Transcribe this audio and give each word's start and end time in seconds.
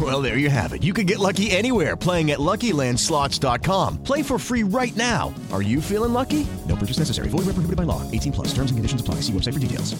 Well, 0.00 0.22
there 0.22 0.38
you 0.38 0.48
have 0.48 0.72
it. 0.72 0.82
You 0.82 0.94
can 0.94 1.04
get 1.04 1.18
lucky 1.18 1.50
anywhere 1.50 1.96
playing 1.96 2.30
at 2.30 2.38
LuckyLandSlots.com. 2.38 3.98
Play 4.04 4.22
for 4.22 4.38
free 4.38 4.62
right 4.62 4.94
now. 4.94 5.34
Are 5.52 5.62
you 5.62 5.80
feeling 5.82 6.12
lucky? 6.12 6.46
No 6.68 6.76
purchase 6.76 6.98
necessary. 6.98 7.28
Void 7.28 7.40
where 7.44 7.54
prohibited 7.54 7.76
by 7.76 7.82
law. 7.82 8.08
18 8.10 8.32
plus. 8.32 8.48
Terms 8.54 8.70
and 8.70 8.78
conditions 8.78 9.00
apply. 9.00 9.16
See 9.16 9.32
website 9.32 9.54
for 9.54 9.58
details. 9.58 9.92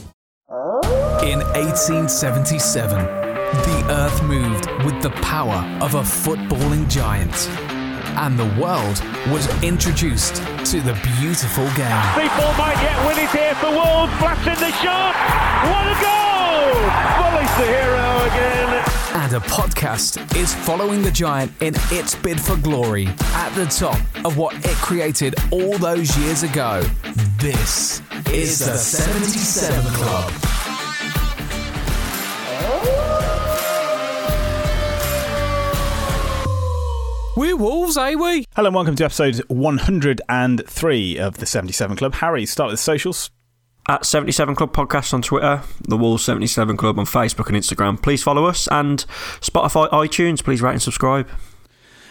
In 1.23 1.41
1877, 1.41 3.05
the 3.05 3.87
earth 3.91 4.23
moved 4.23 4.71
with 4.87 5.03
the 5.03 5.11
power 5.23 5.63
of 5.83 5.95
a 5.95 6.01
footballing 6.01 6.89
giant. 6.89 7.35
And 8.17 8.39
the 8.39 8.47
world 8.61 9.03
was 9.31 9.47
introduced 9.63 10.37
to 10.73 10.81
the 10.81 10.99
beautiful 11.19 11.65
game. 11.77 12.03
People 12.17 12.53
might 12.57 12.81
yet 12.81 13.07
win 13.07 13.19
it 13.19 13.31
here 13.31 13.55
for 13.57 13.71
Wolves. 13.71 14.13
Blasting 14.19 14.55
the 14.55 14.73
shot. 14.81 15.15
What 15.69 15.87
a 15.87 16.03
goal! 16.03 16.20
Boly's 16.51 17.57
the 17.59 17.67
hero 17.67 18.25
again. 18.27 18.85
And 19.15 19.33
a 19.35 19.41
podcast 19.41 20.37
is 20.37 20.53
following 20.53 21.03
the 21.03 21.11
giant 21.11 21.53
in 21.63 21.75
its 21.93 22.17
bid 22.17 22.41
for 22.41 22.57
glory 22.57 23.07
at 23.35 23.51
the 23.55 23.67
top 23.67 23.99
of 24.25 24.37
what 24.37 24.55
it 24.65 24.75
created 24.77 25.35
all 25.53 25.79
those 25.79 26.17
years 26.19 26.43
ago. 26.43 26.83
This 27.39 28.03
is 28.33 28.59
the 28.59 28.77
77 28.77 29.85
Club. 29.93 30.33
We're 37.37 37.57
Wolves, 37.57 37.97
eh, 37.97 38.17
we? 38.17 38.45
Hello 38.57 38.67
and 38.67 38.75
welcome 38.75 38.97
to 38.97 39.05
episode 39.05 39.37
103 39.49 41.19
of 41.19 41.39
the 41.39 41.47
77 41.47 41.97
Club. 41.97 42.15
Harry, 42.15 42.45
start 42.45 42.71
with 42.71 42.79
the 42.81 42.83
socials. 42.83 43.31
At 43.91 44.07
77 44.07 44.55
Club 44.55 44.73
Podcast 44.73 45.13
on 45.13 45.21
Twitter, 45.21 45.63
the 45.81 45.97
Wolves 45.97 46.25
77 46.25 46.77
Club 46.77 46.97
on 47.01 47.07
Facebook 47.07 47.49
and 47.49 47.57
Instagram. 47.57 48.01
Please 48.01 48.23
follow 48.23 48.45
us 48.45 48.69
and 48.69 49.05
Spotify, 49.41 49.91
iTunes. 49.91 50.45
Please 50.45 50.63
rate 50.63 50.75
and 50.75 50.81
subscribe. 50.81 51.29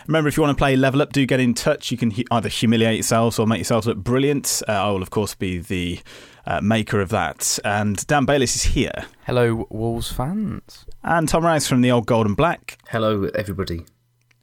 Remember, 0.06 0.28
if 0.28 0.36
you 0.36 0.44
want 0.44 0.58
to 0.58 0.62
play 0.62 0.76
Level 0.76 1.02
Up, 1.02 1.14
do 1.14 1.26
get 1.26 1.40
in 1.40 1.54
touch. 1.54 1.90
You 1.90 1.98
can 1.98 2.12
either 2.32 2.50
humiliate 2.50 2.96
yourselves 2.96 3.40
or 3.40 3.48
make 3.48 3.60
yourselves 3.60 3.88
look 3.88 3.98
brilliant. 3.98 4.62
Uh, 4.68 4.74
I 4.74 4.90
will, 4.90 5.02
of 5.02 5.10
course, 5.10 5.36
be 5.36 5.60
the 5.60 6.02
uh, 6.46 6.60
maker 6.60 7.00
of 7.00 7.08
that. 7.12 7.58
And 7.64 8.06
Dan 8.08 8.26
Bayliss 8.26 8.58
is 8.58 8.64
here. 8.64 9.06
Hello, 9.26 9.66
Wolves 9.70 10.12
fans. 10.12 10.86
And 11.02 11.30
Tom 11.30 11.46
Rouse 11.46 11.66
from 11.66 11.80
the 11.80 11.92
Old 11.92 12.08
Gold 12.08 12.26
and 12.26 12.36
Black. 12.36 12.78
Hello, 12.90 13.30
everybody. 13.36 13.86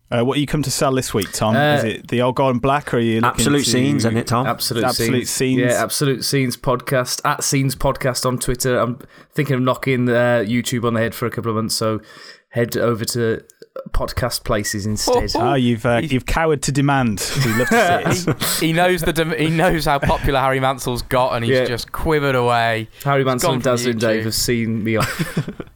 Uh, 0.08 0.22
what 0.24 0.36
are 0.36 0.40
you 0.40 0.46
come 0.46 0.62
to 0.62 0.70
sell 0.70 0.92
this 0.92 1.12
week, 1.12 1.32
Tom? 1.32 1.56
Uh, 1.56 1.74
is 1.78 1.84
it 1.84 2.08
the 2.08 2.22
Old 2.22 2.36
Gold 2.36 2.52
and 2.52 2.62
Black, 2.62 2.94
or 2.94 2.98
are 2.98 3.00
you 3.00 3.16
looking 3.20 3.24
Absolute 3.40 3.64
to- 3.64 3.70
Scenes, 3.70 4.04
isn't 4.04 4.16
it, 4.16 4.26
Tom? 4.28 4.46
Absolute, 4.46 4.84
Absolute 4.84 5.26
Scenes. 5.26 5.60
Yeah, 5.60 5.82
Absolute 5.82 6.24
Scenes 6.24 6.56
podcast 6.56 7.20
at 7.24 7.42
Scenes 7.42 7.74
podcast 7.74 8.24
on 8.24 8.38
Twitter. 8.38 8.78
I'm 8.78 9.00
thinking 9.32 9.56
of 9.56 9.62
knocking 9.62 10.08
uh, 10.08 10.44
YouTube 10.46 10.84
on 10.84 10.94
the 10.94 11.00
head 11.00 11.12
for 11.14 11.26
a 11.26 11.30
couple 11.30 11.50
of 11.50 11.56
months, 11.56 11.74
so 11.74 12.00
head 12.56 12.76
over 12.76 13.04
to 13.04 13.44
podcast 13.90 14.42
places 14.44 14.86
instead. 14.86 15.30
Ah, 15.36 15.54
you've 15.54 15.84
uh, 15.86 16.00
you've 16.02 16.26
cowered 16.26 16.62
to 16.62 16.72
demand. 16.72 17.20
We 17.44 17.52
love 17.52 17.68
to 17.68 18.14
see 18.14 18.30
it. 18.30 18.42
he 18.60 18.72
knows 18.72 19.02
the 19.02 19.12
dem- 19.12 19.36
he 19.38 19.48
knows 19.50 19.84
how 19.84 19.98
popular 19.98 20.40
Harry 20.40 20.58
Mansell's 20.58 21.02
got, 21.02 21.34
and 21.34 21.44
he's 21.44 21.54
Yeah. 21.54 21.66
just 21.66 21.92
quivered 21.92 22.34
away. 22.34 22.88
Harry 23.04 23.22
Mansell 23.24 23.50
gone 23.50 23.54
and 23.56 23.62
from 23.62 23.72
Dazzling 23.72 23.98
Dave 23.98 24.22
YouTube. 24.22 24.24
have 24.24 24.34
seen 24.34 24.82
me 24.82 24.96
off. 24.96 25.50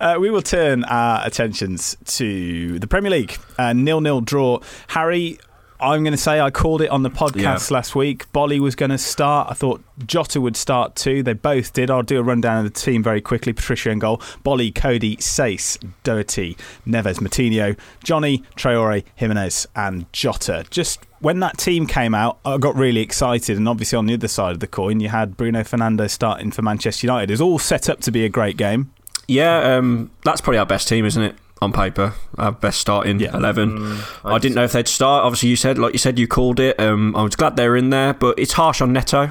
Uh, 0.00 0.16
we 0.20 0.30
will 0.30 0.42
turn 0.42 0.84
our 0.84 1.26
attentions 1.26 1.96
to 2.04 2.78
the 2.78 2.86
Premier 2.86 3.10
League. 3.10 3.36
Uh, 3.58 3.72
nil 3.72 4.00
nil 4.00 4.20
draw. 4.20 4.60
Harry, 4.88 5.38
I'm 5.80 6.02
going 6.02 6.12
to 6.12 6.18
say 6.18 6.40
I 6.40 6.50
called 6.50 6.82
it 6.82 6.90
on 6.90 7.02
the 7.02 7.10
podcast 7.10 7.70
last 7.70 7.94
week. 7.94 8.30
Boly 8.32 8.58
was 8.58 8.74
going 8.74 8.90
to 8.90 8.98
start. 8.98 9.50
I 9.50 9.54
thought 9.54 9.82
Jota 10.06 10.40
would 10.40 10.56
start 10.56 10.96
too. 10.96 11.22
They 11.22 11.34
both 11.34 11.72
did. 11.72 11.90
I'll 11.90 12.02
do 12.02 12.18
a 12.18 12.22
rundown 12.22 12.64
of 12.64 12.72
the 12.72 12.80
team 12.80 13.02
very 13.02 13.20
quickly. 13.20 13.52
Patricio 13.52 13.92
in 13.92 13.98
goal. 13.98 14.18
Boly, 14.44 14.74
Cody, 14.74 15.16
Saiss, 15.16 15.78
Doherty, 16.02 16.56
Neves, 16.86 17.18
Moutinho, 17.18 17.78
Jonny, 18.02 18.42
Traore, 18.56 19.04
Jimenez, 19.14 19.66
and 19.74 20.10
Jota. 20.12 20.64
Just 20.70 21.00
when 21.20 21.40
that 21.40 21.58
team 21.58 21.86
came 21.86 22.14
out, 22.14 22.38
I 22.44 22.58
got 22.58 22.74
really 22.76 23.00
excited. 23.00 23.56
And 23.56 23.68
obviously, 23.68 23.96
on 23.96 24.06
the 24.06 24.14
other 24.14 24.28
side 24.28 24.52
of 24.52 24.60
the 24.60 24.66
coin, 24.66 25.00
you 25.00 25.08
had 25.08 25.36
Bruno 25.36 25.60
Fernandes 25.60 26.10
starting 26.10 26.50
for 26.50 26.62
Manchester 26.62 27.06
United. 27.06 27.30
It 27.30 27.34
was 27.34 27.40
all 27.40 27.58
set 27.58 27.88
up 27.88 28.00
to 28.00 28.10
be 28.10 28.24
a 28.24 28.28
great 28.28 28.56
game. 28.56 28.92
Yeah, 29.28 29.76
um, 29.76 30.10
that's 30.24 30.40
probably 30.40 30.58
our 30.58 30.66
best 30.66 30.88
team, 30.88 31.04
isn't 31.04 31.22
it? 31.22 31.34
On 31.66 31.72
paper, 31.72 32.14
our 32.38 32.52
best 32.52 32.80
starting 32.80 33.18
Yeah. 33.18 33.36
11. 33.36 33.98
I 34.24 34.38
didn't 34.38 34.54
know 34.54 34.62
if 34.62 34.70
they'd 34.70 34.86
start. 34.86 35.24
Obviously, 35.24 35.48
you 35.48 35.56
said, 35.56 35.78
like 35.78 35.92
you 35.94 35.98
said, 35.98 36.16
you 36.16 36.28
called 36.28 36.60
it. 36.60 36.78
Um, 36.78 37.16
I 37.16 37.22
was 37.24 37.34
glad 37.34 37.56
they 37.56 37.68
were 37.68 37.76
in 37.76 37.90
there, 37.90 38.14
but 38.14 38.38
it's 38.38 38.52
harsh 38.52 38.80
on 38.80 38.92
Neto. 38.92 39.30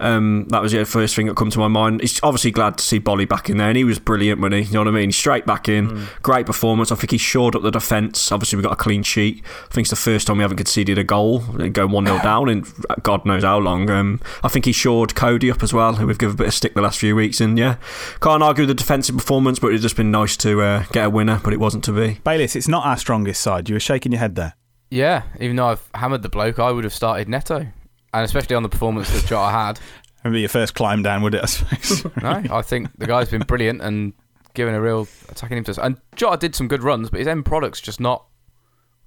Um, 0.00 0.46
that 0.48 0.62
was 0.62 0.72
the 0.72 0.84
first 0.84 1.14
thing 1.14 1.26
that 1.26 1.36
come 1.36 1.50
to 1.50 1.58
my 1.58 1.68
mind. 1.68 2.00
It's 2.02 2.20
obviously 2.22 2.50
glad 2.50 2.78
to 2.78 2.84
see 2.84 2.98
Boly 2.98 3.28
back 3.28 3.50
in 3.50 3.58
there, 3.58 3.68
and 3.68 3.76
he 3.76 3.84
was 3.84 3.98
brilliant 3.98 4.40
when 4.40 4.52
he, 4.52 4.62
you 4.62 4.72
know 4.72 4.80
what 4.80 4.88
I 4.88 4.92
mean? 4.92 5.12
Straight 5.12 5.46
back 5.46 5.68
in, 5.68 6.06
great 6.22 6.46
performance. 6.46 6.90
I 6.90 6.96
think 6.96 7.10
he 7.10 7.18
shored 7.18 7.54
up 7.54 7.62
the 7.62 7.70
defence. 7.70 8.32
Obviously, 8.32 8.56
we 8.56 8.62
got 8.62 8.72
a 8.72 8.76
clean 8.76 9.02
sheet. 9.02 9.44
I 9.44 9.74
think 9.74 9.84
it's 9.84 9.90
the 9.90 9.96
first 9.96 10.26
time 10.26 10.38
we 10.38 10.42
haven't 10.42 10.56
conceded 10.56 10.98
a 10.98 11.04
goal, 11.04 11.40
going 11.40 11.90
one 11.90 12.06
0 12.06 12.18
down 12.22 12.48
in 12.48 12.64
God 13.02 13.24
knows 13.24 13.44
how 13.44 13.58
long. 13.58 13.90
Um, 13.90 14.20
I 14.42 14.48
think 14.48 14.64
he 14.64 14.72
shored 14.72 15.14
Cody 15.14 15.50
up 15.50 15.62
as 15.62 15.72
well, 15.72 15.94
who 15.94 16.06
we've 16.06 16.18
given 16.18 16.34
a 16.34 16.38
bit 16.38 16.48
of 16.48 16.54
stick 16.54 16.74
the 16.74 16.82
last 16.82 16.98
few 16.98 17.14
weeks, 17.14 17.40
and 17.40 17.58
yeah, 17.58 17.76
can't 18.20 18.42
argue 18.42 18.62
with 18.62 18.68
the 18.68 18.74
defensive 18.74 19.16
performance, 19.16 19.58
but 19.58 19.72
it's 19.72 19.82
just 19.82 19.96
been 19.96 20.10
nice 20.10 20.36
to 20.38 20.60
uh, 20.62 20.84
get 20.92 21.06
a 21.06 21.10
winner, 21.10 21.40
but 21.42 21.52
it 21.52 21.60
wasn't 21.60 21.84
to 21.84 21.92
be. 21.92 22.20
Bayliss, 22.24 22.56
it's 22.56 22.68
not 22.68 22.86
our 22.86 22.96
strongest 22.96 23.40
side. 23.40 23.68
You 23.68 23.74
were 23.74 23.80
shaking 23.80 24.12
your 24.12 24.20
head 24.20 24.34
there. 24.34 24.54
Yeah, 24.90 25.22
even 25.38 25.56
though 25.56 25.66
I've 25.66 25.88
hammered 25.94 26.22
the 26.22 26.28
bloke, 26.28 26.58
I 26.58 26.72
would 26.72 26.84
have 26.84 26.92
started 26.92 27.28
Neto, 27.28 27.68
and 28.12 28.24
especially 28.24 28.56
on 28.56 28.62
the 28.62 28.68
performance 28.68 29.10
that 29.10 29.26
Jota 29.26 29.50
had. 29.50 29.80
It'd 30.24 30.34
be 30.34 30.40
your 30.40 30.48
first 30.48 30.74
climb 30.74 31.02
down, 31.02 31.22
would 31.22 31.34
it? 31.34 31.42
I 31.42 31.46
suppose. 31.46 32.04
no, 32.22 32.42
I 32.50 32.62
think 32.62 32.88
the 32.98 33.06
guy's 33.06 33.30
been 33.30 33.42
brilliant 33.42 33.80
and 33.80 34.12
given 34.54 34.74
a 34.74 34.80
real 34.80 35.08
attacking 35.28 35.56
impetus. 35.56 35.78
And 35.78 35.98
Jota 36.14 36.36
did 36.36 36.54
some 36.54 36.68
good 36.68 36.82
runs, 36.82 37.08
but 37.10 37.18
his 37.18 37.26
end 37.26 37.46
product's 37.46 37.80
just 37.80 38.00
not 38.00 38.26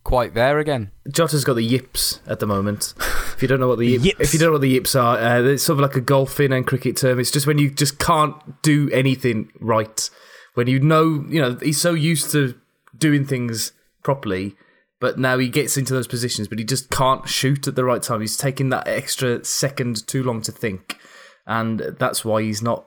quite 0.04 0.34
there 0.34 0.60
again. 0.60 0.92
Jota's 1.12 1.44
got 1.44 1.56
the 1.56 1.64
yips 1.64 2.20
at 2.28 2.40
the 2.40 2.48
moment. 2.48 2.94
If 3.36 3.42
you 3.42 3.48
don't 3.48 3.60
know 3.60 3.68
what 3.68 3.80
the 3.80 3.88
yip, 3.88 4.20
if 4.20 4.34
you 4.34 4.40
don't 4.40 4.50
know 4.50 4.54
what 4.54 4.62
the 4.62 4.70
yips 4.70 4.96
are, 4.96 5.18
uh, 5.18 5.42
it's 5.42 5.64
sort 5.64 5.80
of 5.80 5.82
like 5.82 5.96
a 5.96 6.02
golfing 6.02 6.52
and 6.52 6.66
cricket 6.66 6.98
term. 6.98 7.20
It's 7.20 7.32
just 7.32 7.48
when 7.48 7.58
you 7.58 7.70
just 7.70 8.00
can't 8.00 8.36
do 8.62 8.90
anything 8.92 9.52
right. 9.60 10.10
When 10.56 10.68
you 10.68 10.80
know, 10.80 11.26
you 11.30 11.42
know, 11.42 11.58
he's 11.62 11.82
so 11.82 11.94
used 11.94 12.32
to 12.32 12.56
doing 12.98 13.26
things 13.26 13.72
properly, 14.04 14.56
but 15.04 15.20
now 15.20 15.38
he 15.38 15.50
gets 15.50 15.76
into 15.76 15.94
those 15.94 16.08
positions, 16.08 16.48
but 16.48 16.58
he 16.58 16.64
just 16.64 16.90
can't 16.90 17.28
shoot 17.28 17.68
at 17.68 17.76
the 17.76 17.84
right 17.84 18.02
time. 18.02 18.22
He's 18.22 18.38
taking 18.38 18.70
that 18.70 18.88
extra 18.88 19.44
second 19.44 20.08
too 20.08 20.24
long 20.24 20.42
to 20.44 20.52
think, 20.54 20.98
and 21.46 21.82
that's 22.00 22.24
why 22.24 22.42
he's 22.42 22.62
not 22.62 22.86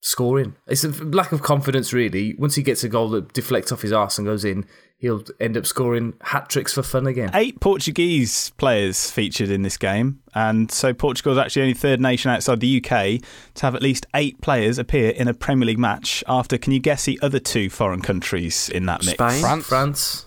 scoring. 0.00 0.54
It's 0.68 0.84
a 0.84 0.90
lack 0.90 1.32
of 1.32 1.42
confidence, 1.42 1.92
really. 1.92 2.36
Once 2.38 2.54
he 2.54 2.62
gets 2.62 2.84
a 2.84 2.88
goal 2.88 3.08
that 3.08 3.32
deflects 3.32 3.72
off 3.72 3.82
his 3.82 3.92
arse 3.92 4.16
and 4.16 4.28
goes 4.28 4.44
in, 4.44 4.64
he'll 4.96 5.24
end 5.40 5.56
up 5.56 5.66
scoring 5.66 6.14
hat 6.20 6.50
tricks 6.50 6.72
for 6.72 6.84
fun 6.84 7.08
again. 7.08 7.32
Eight 7.34 7.58
Portuguese 7.58 8.50
players 8.50 9.10
featured 9.10 9.50
in 9.50 9.62
this 9.62 9.76
game, 9.76 10.20
and 10.36 10.70
so 10.70 10.94
Portugal 10.94 11.32
is 11.32 11.38
actually 11.38 11.62
only 11.62 11.74
third 11.74 12.00
nation 12.00 12.30
outside 12.30 12.60
the 12.60 12.76
UK 12.76 13.20
to 13.54 13.66
have 13.66 13.74
at 13.74 13.82
least 13.82 14.06
eight 14.14 14.40
players 14.40 14.78
appear 14.78 15.10
in 15.10 15.26
a 15.26 15.34
Premier 15.34 15.66
League 15.66 15.80
match. 15.80 16.22
After, 16.28 16.58
can 16.58 16.72
you 16.72 16.78
guess 16.78 17.06
the 17.06 17.18
other 17.22 17.40
two 17.40 17.70
foreign 17.70 18.02
countries 18.02 18.68
in 18.68 18.86
that 18.86 19.04
mix? 19.04 19.14
Spain? 19.14 19.40
France. 19.40 19.66
France. 19.66 20.26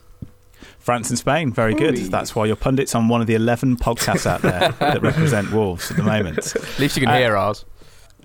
France 0.87 1.09
and 1.09 1.19
Spain, 1.19 1.51
very 1.51 1.73
good. 1.73 1.97
That's 1.97 2.33
why 2.33 2.45
your 2.45 2.55
pundits 2.55 2.95
on 2.95 3.09
one 3.09 3.19
of 3.19 3.27
the 3.27 3.35
11 3.35 3.75
podcasts 3.75 4.25
out 4.25 4.41
there 4.41 4.71
that 4.79 5.01
represent 5.01 5.51
Wolves 5.51 5.91
at 5.91 5.97
the 5.97 6.03
moment. 6.03 6.55
At 6.55 6.79
least 6.79 6.95
you 6.95 7.01
can 7.01 7.09
uh, 7.09 7.17
hear 7.17 7.35
ours. 7.35 7.65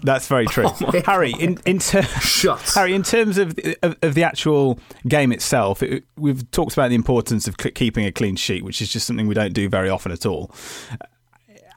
That's 0.05 0.29
very 0.29 0.47
true. 0.47 0.69
Harry, 1.05 1.35
in, 1.41 1.59
in 1.67 1.81
ter- 1.81 2.07
Harry, 2.77 2.95
in 2.95 3.03
terms 3.03 3.37
of, 3.37 3.59
of, 3.83 3.97
of 4.01 4.15
the 4.15 4.23
actual 4.23 4.79
game 5.09 5.33
itself, 5.33 5.83
it, 5.83 6.05
we've 6.17 6.49
talked 6.53 6.75
about 6.75 6.91
the 6.91 6.95
importance 6.95 7.49
of 7.49 7.57
keeping 7.57 8.05
a 8.05 8.13
clean 8.13 8.37
sheet, 8.37 8.63
which 8.65 8.81
is 8.81 8.93
just 8.93 9.09
something 9.09 9.27
we 9.27 9.35
don't 9.35 9.55
do 9.55 9.69
very 9.69 9.91
often 9.91 10.13
at 10.13 10.25
all. 10.25 10.55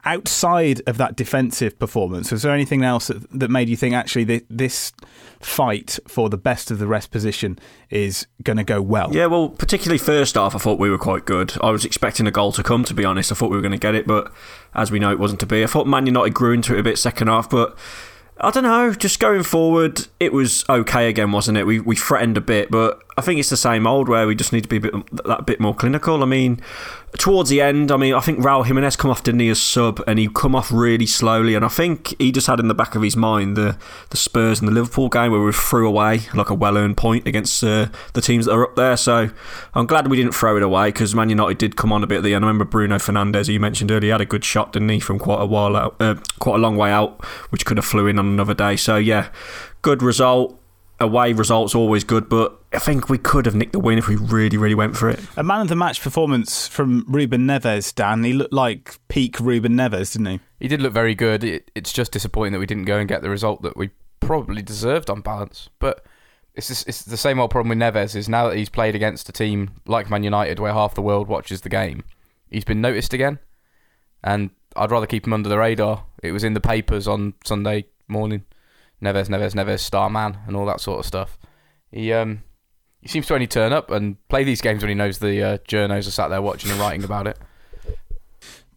Outside 0.06 0.80
of 0.86 0.96
that 0.98 1.16
defensive 1.16 1.78
performance, 1.78 2.30
was 2.30 2.42
there 2.42 2.54
anything 2.54 2.82
else 2.84 3.08
that, 3.08 3.28
that 3.38 3.50
made 3.50 3.68
you 3.68 3.76
think 3.76 3.94
actually 3.94 4.24
th- 4.24 4.44
this 4.48 4.92
fight 5.40 5.98
for 6.06 6.30
the 6.30 6.38
best 6.38 6.70
of 6.70 6.78
the 6.78 6.86
rest 6.86 7.10
position 7.10 7.58
is 7.90 8.26
going 8.42 8.56
to 8.56 8.64
go 8.64 8.80
well? 8.80 9.12
Yeah, 9.12 9.26
well, 9.26 9.48
particularly 9.48 9.98
first 9.98 10.36
half, 10.36 10.54
I 10.54 10.58
thought 10.58 10.78
we 10.78 10.90
were 10.90 10.98
quite 10.98 11.24
good. 11.24 11.54
I 11.60 11.70
was 11.70 11.84
expecting 11.84 12.26
a 12.26 12.30
goal 12.30 12.52
to 12.52 12.62
come, 12.62 12.84
to 12.84 12.94
be 12.94 13.04
honest. 13.04 13.32
I 13.32 13.34
thought 13.34 13.50
we 13.50 13.56
were 13.56 13.62
going 13.62 13.72
to 13.72 13.78
get 13.78 13.94
it, 13.94 14.06
but 14.06 14.32
as 14.74 14.90
we 14.90 14.98
know, 14.98 15.10
it 15.10 15.18
wasn't 15.18 15.40
to 15.40 15.46
be. 15.46 15.62
I 15.64 15.66
thought 15.66 15.86
Man 15.86 16.06
United 16.06 16.34
grew 16.34 16.52
into 16.52 16.74
it 16.76 16.80
a 16.80 16.82
bit 16.84 16.98
second 16.98 17.26
half, 17.26 17.50
but 17.50 17.76
I 18.38 18.50
don't 18.50 18.64
know. 18.64 18.92
Just 18.92 19.18
going 19.18 19.42
forward, 19.42 20.06
it 20.20 20.32
was 20.32 20.64
okay 20.68 21.08
again, 21.08 21.32
wasn't 21.32 21.56
it? 21.56 21.66
We 21.66 21.80
we 21.80 21.96
threatened 21.96 22.36
a 22.36 22.42
bit, 22.42 22.70
but 22.70 23.02
I 23.16 23.22
think 23.22 23.40
it's 23.40 23.48
the 23.48 23.56
same 23.56 23.86
old 23.86 24.10
where 24.10 24.26
we 24.26 24.34
just 24.34 24.52
need 24.52 24.62
to 24.62 24.68
be 24.68 24.76
a 24.76 24.80
bit 24.80 24.92
that 25.24 25.46
bit 25.46 25.58
more 25.58 25.74
clinical. 25.74 26.22
I 26.22 26.26
mean, 26.26 26.60
towards 27.18 27.50
the 27.50 27.60
end, 27.60 27.90
I 27.90 27.96
mean, 27.96 28.14
I 28.14 28.20
think 28.20 28.40
Raul 28.40 28.66
Jimenez 28.66 28.96
come 28.96 29.10
off 29.10 29.22
didn't 29.22 29.40
he 29.40 29.48
as 29.48 29.60
sub, 29.60 30.02
and 30.06 30.18
he 30.18 30.28
come 30.28 30.54
off 30.54 30.70
really 30.70 31.06
slowly, 31.06 31.54
and 31.54 31.64
I 31.64 31.68
think 31.68 32.14
he 32.18 32.32
just 32.32 32.46
had 32.46 32.60
in 32.60 32.68
the 32.68 32.74
back 32.74 32.94
of 32.94 33.02
his 33.02 33.16
mind 33.16 33.56
the 33.56 33.78
the 34.10 34.16
Spurs 34.16 34.60
and 34.60 34.68
the 34.68 34.72
Liverpool 34.72 35.08
game 35.08 35.32
where 35.32 35.40
we 35.40 35.52
threw 35.52 35.88
away 35.88 36.22
like 36.34 36.50
a 36.50 36.54
well 36.54 36.76
earned 36.76 36.96
point 36.96 37.26
against 37.26 37.62
uh, 37.62 37.88
the 38.12 38.20
teams 38.20 38.46
that 38.46 38.52
are 38.52 38.64
up 38.64 38.76
there. 38.76 38.96
So 38.96 39.30
I'm 39.74 39.86
glad 39.86 40.08
we 40.08 40.16
didn't 40.16 40.32
throw 40.32 40.56
it 40.56 40.62
away 40.62 40.88
because 40.88 41.14
Man 41.14 41.28
United 41.28 41.58
did 41.58 41.76
come 41.76 41.92
on 41.92 42.02
a 42.02 42.06
bit 42.06 42.18
at 42.18 42.24
the 42.24 42.34
end. 42.34 42.44
I 42.44 42.48
remember 42.48 42.64
Bruno 42.64 42.96
Fernandes, 42.96 43.46
who 43.46 43.54
you 43.54 43.60
mentioned 43.60 43.90
earlier, 43.90 44.12
had 44.12 44.20
a 44.20 44.26
good 44.26 44.44
shot, 44.44 44.72
didn't 44.72 44.88
he, 44.88 45.00
from 45.00 45.18
quite 45.18 45.40
a 45.40 45.46
while 45.46 45.76
out, 45.76 45.96
uh, 46.00 46.16
quite 46.38 46.56
a 46.56 46.58
long 46.58 46.76
way 46.76 46.90
out, 46.90 47.24
which 47.50 47.64
could 47.64 47.76
have 47.76 47.86
flew 47.86 48.06
in 48.06 48.18
on 48.18 48.26
another 48.26 48.54
day. 48.54 48.76
So 48.76 48.96
yeah, 48.96 49.28
good 49.82 50.02
result 50.02 50.60
away 50.98 51.32
results 51.32 51.74
always 51.74 52.04
good, 52.04 52.28
but 52.28 52.58
I 52.72 52.78
think 52.78 53.08
we 53.08 53.18
could 53.18 53.46
have 53.46 53.54
nicked 53.54 53.72
the 53.72 53.78
win 53.78 53.98
if 53.98 54.08
we 54.08 54.16
really, 54.16 54.56
really 54.56 54.74
went 54.74 54.96
for 54.96 55.10
it. 55.10 55.20
A 55.36 55.42
man 55.42 55.60
of 55.60 55.68
the 55.68 55.76
match 55.76 56.00
performance 56.00 56.66
from 56.66 57.04
Ruben 57.08 57.46
Neves, 57.46 57.94
Dan. 57.94 58.24
He 58.24 58.32
looked 58.32 58.52
like 58.52 58.98
peak 59.08 59.38
Ruben 59.38 59.72
Neves, 59.72 60.12
didn't 60.12 60.26
he? 60.26 60.40
He 60.60 60.68
did 60.68 60.80
look 60.80 60.92
very 60.92 61.14
good. 61.14 61.44
It, 61.44 61.70
it's 61.74 61.92
just 61.92 62.12
disappointing 62.12 62.52
that 62.54 62.58
we 62.58 62.66
didn't 62.66 62.84
go 62.84 62.98
and 62.98 63.08
get 63.08 63.22
the 63.22 63.30
result 63.30 63.62
that 63.62 63.76
we 63.76 63.90
probably 64.20 64.62
deserved 64.62 65.10
on 65.10 65.20
balance. 65.20 65.68
But 65.78 66.04
it's 66.54 66.68
just, 66.68 66.88
it's 66.88 67.02
the 67.02 67.16
same 67.16 67.38
old 67.38 67.50
problem 67.50 67.78
with 67.78 67.78
Neves. 67.78 68.16
Is 68.16 68.28
now 68.28 68.48
that 68.48 68.56
he's 68.56 68.70
played 68.70 68.94
against 68.94 69.28
a 69.28 69.32
team 69.32 69.72
like 69.86 70.10
Man 70.10 70.24
United, 70.24 70.58
where 70.58 70.72
half 70.72 70.94
the 70.94 71.02
world 71.02 71.28
watches 71.28 71.60
the 71.60 71.68
game, 71.68 72.04
he's 72.50 72.64
been 72.64 72.80
noticed 72.80 73.12
again, 73.12 73.38
and 74.24 74.50
I'd 74.74 74.90
rather 74.90 75.06
keep 75.06 75.26
him 75.26 75.34
under 75.34 75.48
the 75.48 75.58
radar. 75.58 76.04
It 76.22 76.32
was 76.32 76.44
in 76.44 76.54
the 76.54 76.60
papers 76.60 77.06
on 77.06 77.34
Sunday 77.44 77.86
morning. 78.08 78.44
Neves, 79.02 79.28
Neves, 79.28 79.54
Neves, 79.54 79.80
Starman, 79.80 80.38
and 80.46 80.56
all 80.56 80.66
that 80.66 80.80
sort 80.80 81.00
of 81.00 81.06
stuff. 81.06 81.38
He 81.90 82.12
um 82.12 82.42
he 83.00 83.08
seems 83.08 83.26
to 83.26 83.34
only 83.34 83.46
turn 83.46 83.72
up 83.72 83.90
and 83.90 84.16
play 84.28 84.42
these 84.42 84.60
games 84.60 84.82
when 84.82 84.88
he 84.88 84.94
knows 84.94 85.18
the 85.18 85.42
uh, 85.42 85.58
journos 85.58 86.08
are 86.08 86.10
sat 86.10 86.28
there 86.28 86.42
watching 86.42 86.70
and 86.70 86.80
writing 86.80 87.04
about 87.04 87.26
it. 87.26 87.38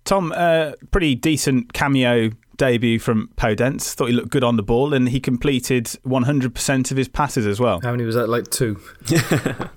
Tom, 0.04 0.31
uh, 0.36 0.74
pretty 0.92 1.16
decent 1.16 1.74
cameo 1.74 2.31
debut 2.57 3.00
from 3.00 3.30
Podence. 3.38 3.94
Thought 3.94 4.07
he 4.07 4.13
looked 4.13 4.30
good 4.30 4.44
on 4.44 4.56
the 4.56 4.63
ball, 4.63 4.94
and 4.94 5.10
he 5.10 5.19
completed 5.19 5.86
100% 5.86 6.92
of 6.92 6.98
his 6.98 7.07
passes 7.07 7.48
as 7.48 7.60
well. 7.60 7.80
How 7.81 7.92
many 7.92 8.04
was 8.04 8.15
that? 8.15 8.30
Like 8.30 8.50
two. 8.50 8.80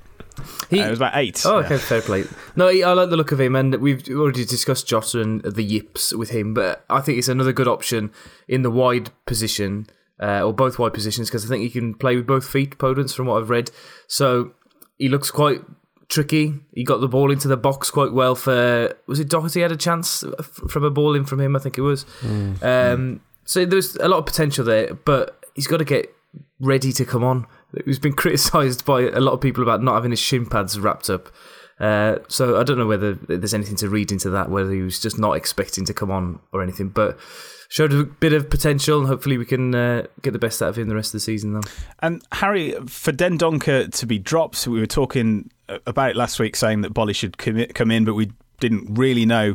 He, 0.71 0.81
uh, 0.81 0.87
it 0.87 0.91
was 0.91 0.99
about 0.99 1.13
eight. 1.17 1.43
Oh, 1.45 1.59
okay, 1.59 1.75
yeah. 1.75 1.81
fair 1.81 2.01
play. 2.01 2.25
No, 2.57 2.69
he, 2.69 2.83
I 2.83 2.95
like 2.95 3.11
the 3.11 3.17
look 3.17 3.33
of 3.33 3.41
him, 3.41 3.55
and 3.55 3.75
we've 3.77 4.09
already 4.09 4.47
discussed 4.47 4.87
Jota 4.87 5.21
and 5.21 5.43
the 5.43 5.63
yips 5.63 6.15
with 6.15 6.31
him, 6.31 6.55
but 6.55 6.85
I 6.89 7.03
think 7.03 7.19
it's 7.19 7.29
another 7.29 7.53
good 7.53 7.69
option 7.69 8.11
in 8.49 8.63
the 8.63 8.71
wide 8.71 9.11
position 9.27 9.87
uh, 10.21 10.43
or 10.43 10.53
both 10.53 10.79
wide 10.79 10.95
positions 10.95 11.29
because 11.29 11.45
I 11.45 11.49
think 11.49 11.63
he 11.63 11.71
can 11.71 11.95
play 11.95 12.17
with 12.17 12.27
both 12.27 12.47
feet, 12.47 12.79
Podence, 12.79 13.15
from 13.15 13.27
what 13.27 13.41
I've 13.41 13.51
read. 13.51 13.71
So 14.07 14.53
he 14.99 15.09
looks 15.09 15.31
quite 15.31 15.61
tricky. 16.09 16.55
He 16.75 16.85
got 16.85 17.01
the 17.01 17.09
ball 17.09 17.31
into 17.31 17.49
the 17.49 17.57
box 17.57 17.91
quite 17.91 18.13
well 18.13 18.35
for. 18.35 18.95
Was 19.07 19.19
it 19.19 19.29
Doherty 19.29 19.61
had 19.61 19.73
a 19.73 19.77
chance 19.77 20.25
from 20.69 20.85
a 20.85 20.91
ball 20.91 21.15
in 21.15 21.25
from 21.25 21.41
him? 21.41 21.57
I 21.57 21.59
think 21.59 21.79
it 21.79 21.83
was. 21.83 22.05
Mm. 22.21 22.63
Um, 22.63 23.21
so 23.45 23.65
there's 23.65 23.97
a 23.97 24.09
lot 24.09 24.19
of 24.19 24.27
potential 24.27 24.65
there, 24.65 24.95
but 24.95 25.45
he's 25.55 25.67
got 25.67 25.79
to 25.79 25.85
get 25.85 26.15
ready 26.61 26.93
to 26.93 27.05
come 27.05 27.25
on. 27.25 27.47
He's 27.85 27.99
been 27.99 28.13
criticised 28.15 28.85
by 28.85 29.03
a 29.03 29.21
lot 29.21 29.33
of 29.33 29.41
people 29.41 29.63
about 29.63 29.83
not 29.83 29.95
having 29.95 30.11
his 30.11 30.21
shin 30.21 30.47
pads 30.47 30.79
wrapped 30.79 31.11
up. 31.11 31.29
Uh, 31.81 32.19
so 32.29 32.61
I 32.61 32.63
don't 32.63 32.79
know 32.79 32.87
whether 32.87 33.15
there's 33.15 33.55
anything 33.55 33.77
to 33.77 33.89
read 33.89 34.13
into 34.13 34.31
that, 34.31 34.51
whether 34.51 34.71
he 34.71 34.83
was 34.83 35.01
just 35.01 35.19
not 35.19 35.33
expecting 35.33 35.85
to 35.87 35.95
come 35.95 36.11
on 36.11 36.39
or 36.53 36.63
anything. 36.63 36.89
But 36.89 37.19
showed 37.69 37.93
a 37.93 38.05
bit 38.05 38.33
of 38.33 38.51
potential, 38.51 39.01
and 39.01 39.09
hopefully 39.09 39.39
we 39.39 39.47
can 39.47 39.75
uh, 39.75 40.07
get 40.21 40.33
the 40.33 40.39
best 40.39 40.61
out 40.63 40.69
of 40.69 40.79
him 40.79 40.89
the 40.89 40.95
rest 40.95 41.09
of 41.09 41.13
the 41.15 41.21
season. 41.21 41.55
Though. 41.55 41.69
And 42.01 42.23
Harry, 42.33 42.73
for 42.87 43.13
Dendoncker 43.13 43.93
to 43.93 44.07
be 44.07 44.19
dropped, 44.19 44.67
we 44.67 44.79
were 44.79 44.87
talking 44.87 45.51
about 45.87 46.11
it 46.11 46.17
last 46.17 46.39
week, 46.39 46.55
saying 46.55 46.83
that 46.83 46.93
Boly 46.93 47.15
should 47.15 47.39
come 47.39 47.91
in, 47.91 48.05
but 48.05 48.15
we 48.15 48.31
didn't 48.61 48.95
really 48.95 49.25
know 49.25 49.55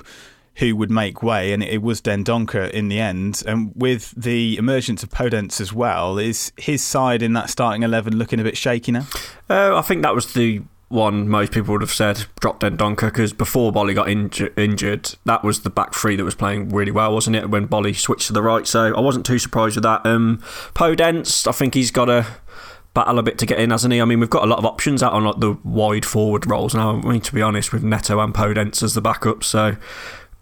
who 0.55 0.75
would 0.75 0.89
make 0.89 1.21
way, 1.21 1.53
and 1.53 1.61
it 1.61 1.83
was 1.83 2.01
Dendoncker 2.01 2.71
in 2.71 2.89
the 2.89 2.99
end. 2.99 3.43
And 3.45 3.71
with 3.75 4.11
the 4.17 4.57
emergence 4.57 5.03
of 5.03 5.09
Podence 5.09 5.61
as 5.61 5.71
well, 5.71 6.17
is 6.17 6.51
his 6.57 6.83
side 6.83 7.21
in 7.21 7.33
that 7.33 7.51
starting 7.51 7.83
eleven 7.83 8.17
looking 8.17 8.39
a 8.39 8.43
bit 8.43 8.57
shaky 8.57 8.91
now? 8.91 9.05
Uh, 9.47 9.77
I 9.77 9.83
think 9.83 10.01
that 10.01 10.15
was 10.15 10.33
the 10.33 10.63
one 10.89 11.27
most 11.27 11.51
people 11.51 11.73
would 11.73 11.81
have 11.81 11.91
said 11.91 12.25
drop 12.39 12.61
Dendoncker 12.61 13.07
because 13.07 13.33
before 13.33 13.73
Boly 13.73 13.93
got 13.93 14.07
inju- 14.07 14.57
injured, 14.57 15.15
that 15.25 15.43
was 15.43 15.61
the 15.61 15.69
back 15.69 15.93
three 15.93 16.15
that 16.15 16.23
was 16.23 16.35
playing 16.35 16.69
really 16.69 16.91
well, 16.91 17.13
wasn't 17.13 17.35
it? 17.35 17.49
When 17.49 17.67
Boly 17.67 17.95
switched 17.95 18.27
to 18.27 18.33
the 18.33 18.41
right, 18.41 18.65
so 18.65 18.95
I 18.95 18.99
wasn't 19.01 19.25
too 19.25 19.39
surprised 19.39 19.75
with 19.75 19.83
that. 19.83 20.05
Um, 20.05 20.41
Podence, 20.73 21.47
I 21.47 21.51
think 21.51 21.73
he's 21.73 21.91
got 21.91 22.09
a 22.09 22.25
battle 22.93 23.19
a 23.19 23.23
bit 23.23 23.37
to 23.37 23.45
get 23.45 23.59
in, 23.59 23.71
hasn't 23.71 23.93
he? 23.93 24.01
I 24.01 24.05
mean, 24.05 24.19
we've 24.19 24.29
got 24.29 24.43
a 24.43 24.47
lot 24.47 24.59
of 24.59 24.65
options 24.65 25.03
out 25.03 25.13
on 25.13 25.25
like 25.25 25.39
the 25.39 25.57
wide 25.63 26.05
forward 26.05 26.49
roles 26.49 26.73
now. 26.73 27.01
I 27.03 27.07
mean, 27.07 27.21
to 27.21 27.33
be 27.33 27.41
honest, 27.41 27.73
with 27.73 27.83
Neto 27.83 28.19
and 28.19 28.33
Podence 28.33 28.81
as 28.81 28.93
the 28.93 29.01
backup, 29.01 29.43
so 29.43 29.75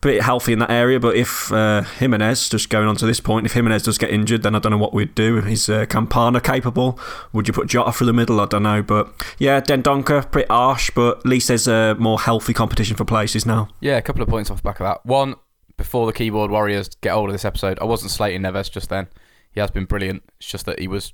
bit 0.06 0.22
healthy 0.22 0.54
in 0.54 0.60
that 0.60 0.70
area. 0.70 1.00
But 1.00 1.16
if 1.16 1.52
uh, 1.52 1.82
Jimenez, 1.82 2.50
just 2.50 2.70
going 2.70 2.88
on 2.88 2.96
to 2.98 3.06
this 3.06 3.20
point, 3.20 3.46
if 3.46 3.54
Jimenez 3.54 3.84
does 3.84 3.98
get 3.98 4.12
injured, 4.12 4.44
then 4.44 4.56
I 4.56 4.60
don't 4.60 4.72
know 4.72 4.78
what 4.78 4.94
we'd 4.94 5.16
do. 5.16 5.40
Is 5.40 5.68
uh, 5.68 5.86
Campana 5.88 6.40
capable? 6.40 7.00
Would 7.34 7.48
you 7.48 7.54
put 7.54 7.68
Jota 7.68 7.92
through 7.92 8.08
the 8.08 8.14
middle? 8.14 8.40
I 8.40 8.46
don't 8.46 8.64
know. 8.64 8.84
But 8.84 9.12
yeah, 9.40 9.60
Dendoncker, 9.60 10.32
pretty 10.32 10.48
harsh, 10.48 10.92
but 10.92 11.20
at 11.20 11.26
least 11.26 11.48
there's 11.48 11.68
a 11.68 11.96
more 12.00 12.20
healthy 12.20 12.54
competition 12.54 12.96
for 12.96 13.04
places 13.04 13.46
now. 13.46 13.70
Yeah, 13.82 13.98
a 13.98 14.02
couple 14.02 14.22
of 14.22 14.30
points 14.30 14.52
off 14.52 14.58
the 14.58 14.64
back 14.64 14.80
of 14.80 14.86
that. 14.86 15.06
One, 15.06 15.36
before 15.76 16.06
the 16.06 16.14
keyboard 16.14 16.52
warriors 16.52 16.90
get 17.02 17.14
hold 17.14 17.30
of 17.30 17.34
this 17.34 17.46
episode, 17.46 17.80
I 17.80 17.86
wasn't 17.86 18.12
slating 18.12 18.42
Neves 18.42 18.72
just 18.72 18.90
then. 18.90 19.08
He 19.52 19.60
has 19.60 19.72
been 19.72 19.86
brilliant. 19.86 20.24
It's 20.40 20.48
just 20.48 20.66
that 20.68 20.80
he 20.80 20.88
was 20.88 21.14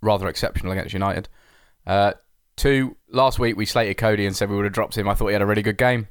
rather 0.00 0.28
exceptional 0.28 0.72
against 0.72 0.94
United. 0.94 1.28
Uh, 1.86 2.14
two, 2.56 2.96
last 3.10 3.38
week 3.38 3.56
we 3.56 3.66
slated 3.66 3.98
Cody 3.98 4.24
and 4.24 4.34
said 4.34 4.48
we 4.48 4.56
would 4.56 4.64
have 4.64 4.72
dropped 4.72 4.96
him. 4.96 5.08
I 5.08 5.14
thought 5.14 5.26
he 5.26 5.32
had 5.34 5.42
a 5.42 5.46
really 5.46 5.62
good 5.62 5.78
game. 5.78 6.08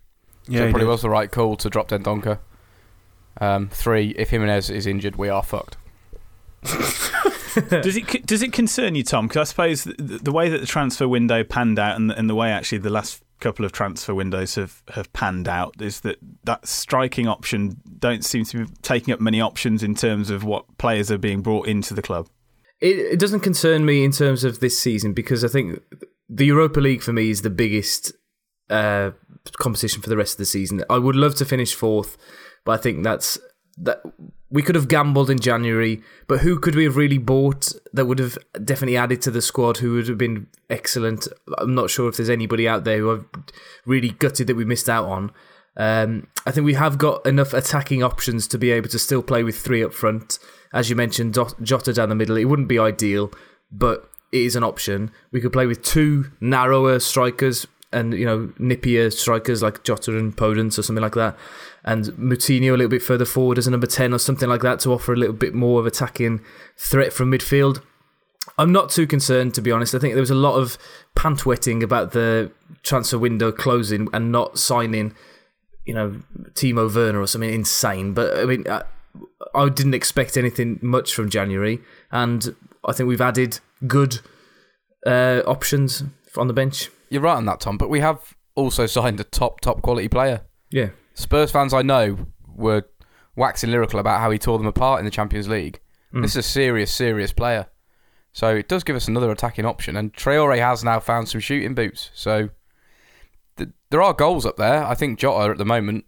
Yeah, 0.47 0.59
so 0.59 0.63
it 0.65 0.69
probably 0.71 0.85
did. 0.85 0.89
was 0.89 1.01
the 1.01 1.09
right 1.09 1.31
call 1.31 1.55
to 1.57 1.69
drop 1.69 1.89
Dendoncker. 1.89 2.39
Um, 3.39 3.69
three, 3.69 4.09
if 4.17 4.29
Jimenez 4.29 4.69
is 4.69 4.85
injured, 4.85 5.15
we 5.15 5.29
are 5.29 5.43
fucked. 5.43 5.77
does 6.63 7.97
it 7.97 8.25
does 8.25 8.41
it 8.41 8.53
concern 8.53 8.95
you, 8.95 9.03
Tom? 9.03 9.27
Because 9.27 9.39
I 9.39 9.43
suppose 9.43 9.83
the, 9.83 10.19
the, 10.21 10.31
way 10.31 10.49
that 10.49 10.59
the 10.59 10.65
transfer 10.65 11.07
window 11.07 11.43
panned 11.43 11.77
out 11.77 11.95
and 11.95 12.09
the, 12.09 12.17
and 12.17 12.29
the 12.29 12.35
way 12.35 12.51
actually 12.51 12.77
the 12.79 12.89
last 12.89 13.21
couple 13.39 13.65
of 13.65 13.73
transfer 13.73 14.15
windows 14.15 14.55
have, 14.55 14.81
have 14.93 15.11
panned 15.11 15.49
out 15.49 15.75
is 15.81 15.99
that 16.01 16.17
that 16.45 16.65
striking 16.65 17.27
option 17.27 17.81
don't 17.99 18.23
seem 18.23 18.45
to 18.45 18.65
be 18.65 18.73
taking 18.81 19.13
up 19.13 19.19
many 19.19 19.41
options 19.41 19.83
in 19.83 19.93
terms 19.93 20.29
of 20.29 20.45
what 20.45 20.77
players 20.77 21.11
are 21.11 21.17
being 21.17 21.41
brought 21.41 21.67
into 21.67 21.93
the 21.93 22.01
club. 22.01 22.29
It, 22.79 22.97
it 22.97 23.19
doesn't 23.19 23.41
concern 23.41 23.85
me 23.85 24.05
in 24.05 24.11
terms 24.11 24.45
of 24.45 24.61
this 24.61 24.79
season 24.79 25.11
because 25.11 25.43
I 25.43 25.49
think 25.49 25.81
the 26.29 26.45
Europa 26.45 26.79
League 26.79 27.01
for 27.01 27.11
me 27.11 27.29
is 27.29 27.41
the 27.41 27.49
biggest 27.49 28.13
uh, 28.69 29.11
competition 29.57 30.01
for 30.01 30.09
the 30.09 30.17
rest 30.17 30.33
of 30.33 30.37
the 30.39 30.45
season. 30.45 30.83
I 30.89 30.97
would 30.97 31.15
love 31.15 31.35
to 31.35 31.45
finish 31.45 31.73
fourth, 31.73 32.17
but 32.65 32.79
I 32.79 32.81
think 32.81 33.03
that's 33.03 33.37
that 33.77 34.01
we 34.49 34.61
could 34.61 34.75
have 34.75 34.87
gambled 34.87 35.31
in 35.31 35.39
January, 35.39 36.01
but 36.27 36.41
who 36.41 36.59
could 36.59 36.75
we 36.75 36.83
have 36.83 36.95
really 36.95 37.17
bought 37.17 37.71
that 37.91 38.05
would 38.05 38.19
have 38.19 38.37
definitely 38.63 38.95
added 38.95 39.19
to 39.23 39.31
the 39.31 39.41
squad 39.41 39.77
who 39.77 39.95
would 39.95 40.07
have 40.07 40.17
been 40.17 40.45
excellent? 40.69 41.27
I'm 41.57 41.73
not 41.73 41.89
sure 41.89 42.07
if 42.07 42.17
there's 42.17 42.29
anybody 42.29 42.67
out 42.67 42.83
there 42.83 42.99
who 42.99 43.11
I've 43.11 43.25
really 43.85 44.09
gutted 44.09 44.47
that 44.47 44.55
we 44.55 44.63
missed 44.63 44.89
out 44.89 45.05
on. 45.05 45.31
Um, 45.75 46.27
I 46.45 46.51
think 46.51 46.65
we 46.65 46.75
have 46.75 46.99
got 46.99 47.25
enough 47.25 47.51
attacking 47.51 48.03
options 48.03 48.47
to 48.49 48.59
be 48.59 48.69
able 48.69 48.89
to 48.89 48.99
still 48.99 49.23
play 49.23 49.43
with 49.43 49.57
three 49.57 49.83
up 49.83 49.91
front. 49.91 50.37
As 50.71 50.89
you 50.89 50.95
mentioned, 50.95 51.33
Jota 51.33 51.91
down 51.91 52.09
the 52.09 52.15
middle. 52.15 52.37
It 52.37 52.45
wouldn't 52.45 52.67
be 52.67 52.77
ideal, 52.77 53.31
but 53.71 54.07
it 54.31 54.41
is 54.41 54.55
an 54.55 54.63
option. 54.63 55.11
We 55.31 55.41
could 55.41 55.53
play 55.53 55.65
with 55.65 55.81
two 55.81 56.31
narrower 56.39 56.99
strikers 56.99 57.65
and 57.93 58.13
you 58.13 58.25
know 58.25 58.51
nippier 58.59 59.11
strikers 59.13 59.61
like 59.61 59.83
Jota 59.83 60.17
and 60.17 60.35
Podence 60.35 60.77
or 60.77 60.81
something 60.81 61.03
like 61.03 61.15
that 61.15 61.37
and 61.85 62.05
Moutinho 62.13 62.69
a 62.69 62.77
little 62.77 62.89
bit 62.89 63.01
further 63.01 63.25
forward 63.25 63.57
as 63.57 63.67
a 63.67 63.71
number 63.71 63.87
10 63.87 64.13
or 64.13 64.19
something 64.19 64.47
like 64.47 64.61
that 64.61 64.79
to 64.81 64.93
offer 64.93 65.13
a 65.13 65.17
little 65.17 65.35
bit 65.35 65.53
more 65.53 65.79
of 65.79 65.85
attacking 65.85 66.41
threat 66.77 67.11
from 67.11 67.31
midfield. 67.31 67.81
I'm 68.57 68.71
not 68.71 68.89
too 68.89 69.07
concerned, 69.07 69.53
to 69.55 69.61
be 69.61 69.71
honest. 69.71 69.95
I 69.95 69.99
think 69.99 70.13
there 70.13 70.21
was 70.21 70.29
a 70.29 70.35
lot 70.35 70.55
of 70.55 70.77
pant 71.15 71.45
wetting 71.45 71.83
about 71.83 72.11
the 72.11 72.51
transfer 72.83 73.17
window 73.17 73.51
closing 73.51 74.07
and 74.13 74.31
not 74.31 74.57
signing, 74.57 75.13
you 75.85 75.93
know, 75.93 76.21
Timo 76.51 76.93
Werner 76.93 77.19
or 77.19 77.27
something 77.27 77.53
insane. 77.53 78.13
But 78.13 78.37
I 78.37 78.45
mean, 78.45 78.65
I, 78.69 78.83
I 79.53 79.69
didn't 79.69 79.93
expect 79.93 80.37
anything 80.37 80.79
much 80.81 81.13
from 81.13 81.29
January, 81.29 81.81
and 82.11 82.55
I 82.85 82.93
think 82.93 83.07
we've 83.07 83.21
added 83.21 83.59
good 83.87 84.19
uh, 85.05 85.41
options 85.45 86.03
on 86.37 86.47
the 86.47 86.53
bench. 86.53 86.89
You're 87.13 87.21
right 87.21 87.35
on 87.35 87.45
that, 87.45 87.59
Tom. 87.59 87.77
But 87.77 87.91
we 87.91 87.99
have 87.99 88.33
also 88.55 88.87
signed 88.87 89.19
a 89.19 89.23
top, 89.23 89.61
top 89.61 89.83
quality 89.83 90.07
player. 90.07 90.41
Yeah. 90.71 90.89
Spurs 91.13 91.51
fans 91.51 91.71
I 91.71 91.83
know 91.83 92.17
were 92.55 92.85
waxing 93.35 93.69
lyrical 93.69 93.99
about 93.99 94.19
how 94.19 94.31
he 94.31 94.39
tore 94.39 94.57
them 94.57 94.65
apart 94.65 94.97
in 94.97 95.05
the 95.05 95.11
Champions 95.11 95.47
League. 95.47 95.79
Mm. 96.11 96.23
This 96.23 96.31
is 96.31 96.37
a 96.37 96.41
serious, 96.41 96.91
serious 96.91 97.31
player. 97.31 97.67
So 98.31 98.55
it 98.55 98.67
does 98.67 98.83
give 98.83 98.95
us 98.95 99.07
another 99.07 99.29
attacking 99.29 99.63
option. 99.63 99.95
And 99.95 100.11
Traore 100.11 100.57
has 100.57 100.83
now 100.83 100.99
found 100.99 101.29
some 101.29 101.39
shooting 101.39 101.75
boots. 101.75 102.09
So 102.15 102.49
th- 103.57 103.69
there 103.91 104.01
are 104.01 104.13
goals 104.13 104.43
up 104.43 104.57
there. 104.57 104.83
I 104.83 104.95
think 104.95 105.19
Jota 105.19 105.51
at 105.51 105.59
the 105.59 105.65
moment 105.65 106.05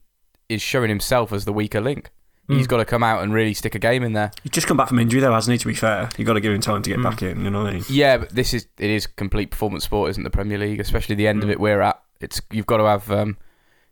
is 0.50 0.64
showing 0.64 0.90
himself 0.90 1.32
as 1.32 1.46
the 1.46 1.54
weaker 1.54 1.82
link. 1.82 2.10
Mm. 2.50 2.58
He's 2.58 2.68
got 2.68 2.78
to 2.78 2.86
come 2.86 3.04
out 3.04 3.24
and 3.24 3.34
really 3.34 3.54
stick 3.54 3.74
a 3.76 3.80
game 3.80 4.04
in 4.04 4.14
there. 4.14 4.32
He's 4.44 4.52
just 4.52 4.68
come 4.68 4.78
back 4.78 4.90
from 4.90 5.00
injury, 5.00 5.20
though, 5.20 5.34
hasn't 5.34 5.54
he? 5.54 5.58
To 5.58 5.68
be 5.68 5.74
fair, 5.74 6.10
you've 6.18 6.28
got 6.28 6.34
to 6.34 6.42
give 6.42 6.54
him 6.54 6.62
time 6.62 6.82
to 6.84 6.90
get 6.90 7.00
mm. 7.00 7.04
back 7.04 7.22
in. 7.24 7.44
You 7.44 7.50
know 7.50 7.64
what 7.64 7.70
I 7.70 7.74
mean? 7.74 7.86
Yeah, 7.90 8.18
but 8.18 8.30
this 8.30 8.54
is 8.54 8.68
it 8.78 8.90
is 8.90 9.08
complete 9.08 9.52
performance 9.52 9.84
sport, 9.84 10.12
isn't 10.12 10.24
the 10.24 10.30
Premier 10.30 10.58
League? 10.58 10.80
Especially 10.80 11.16
the 11.16 11.28
end 11.28 11.44
of 11.44 11.50
mm. 11.50 11.54
it 11.54 11.60
we're 11.60 11.82
at. 11.82 12.02
It's 12.22 12.42
you've 12.52 12.66
got 12.68 12.78
to 12.78 12.86
have 12.86 13.10
um, 13.12 13.38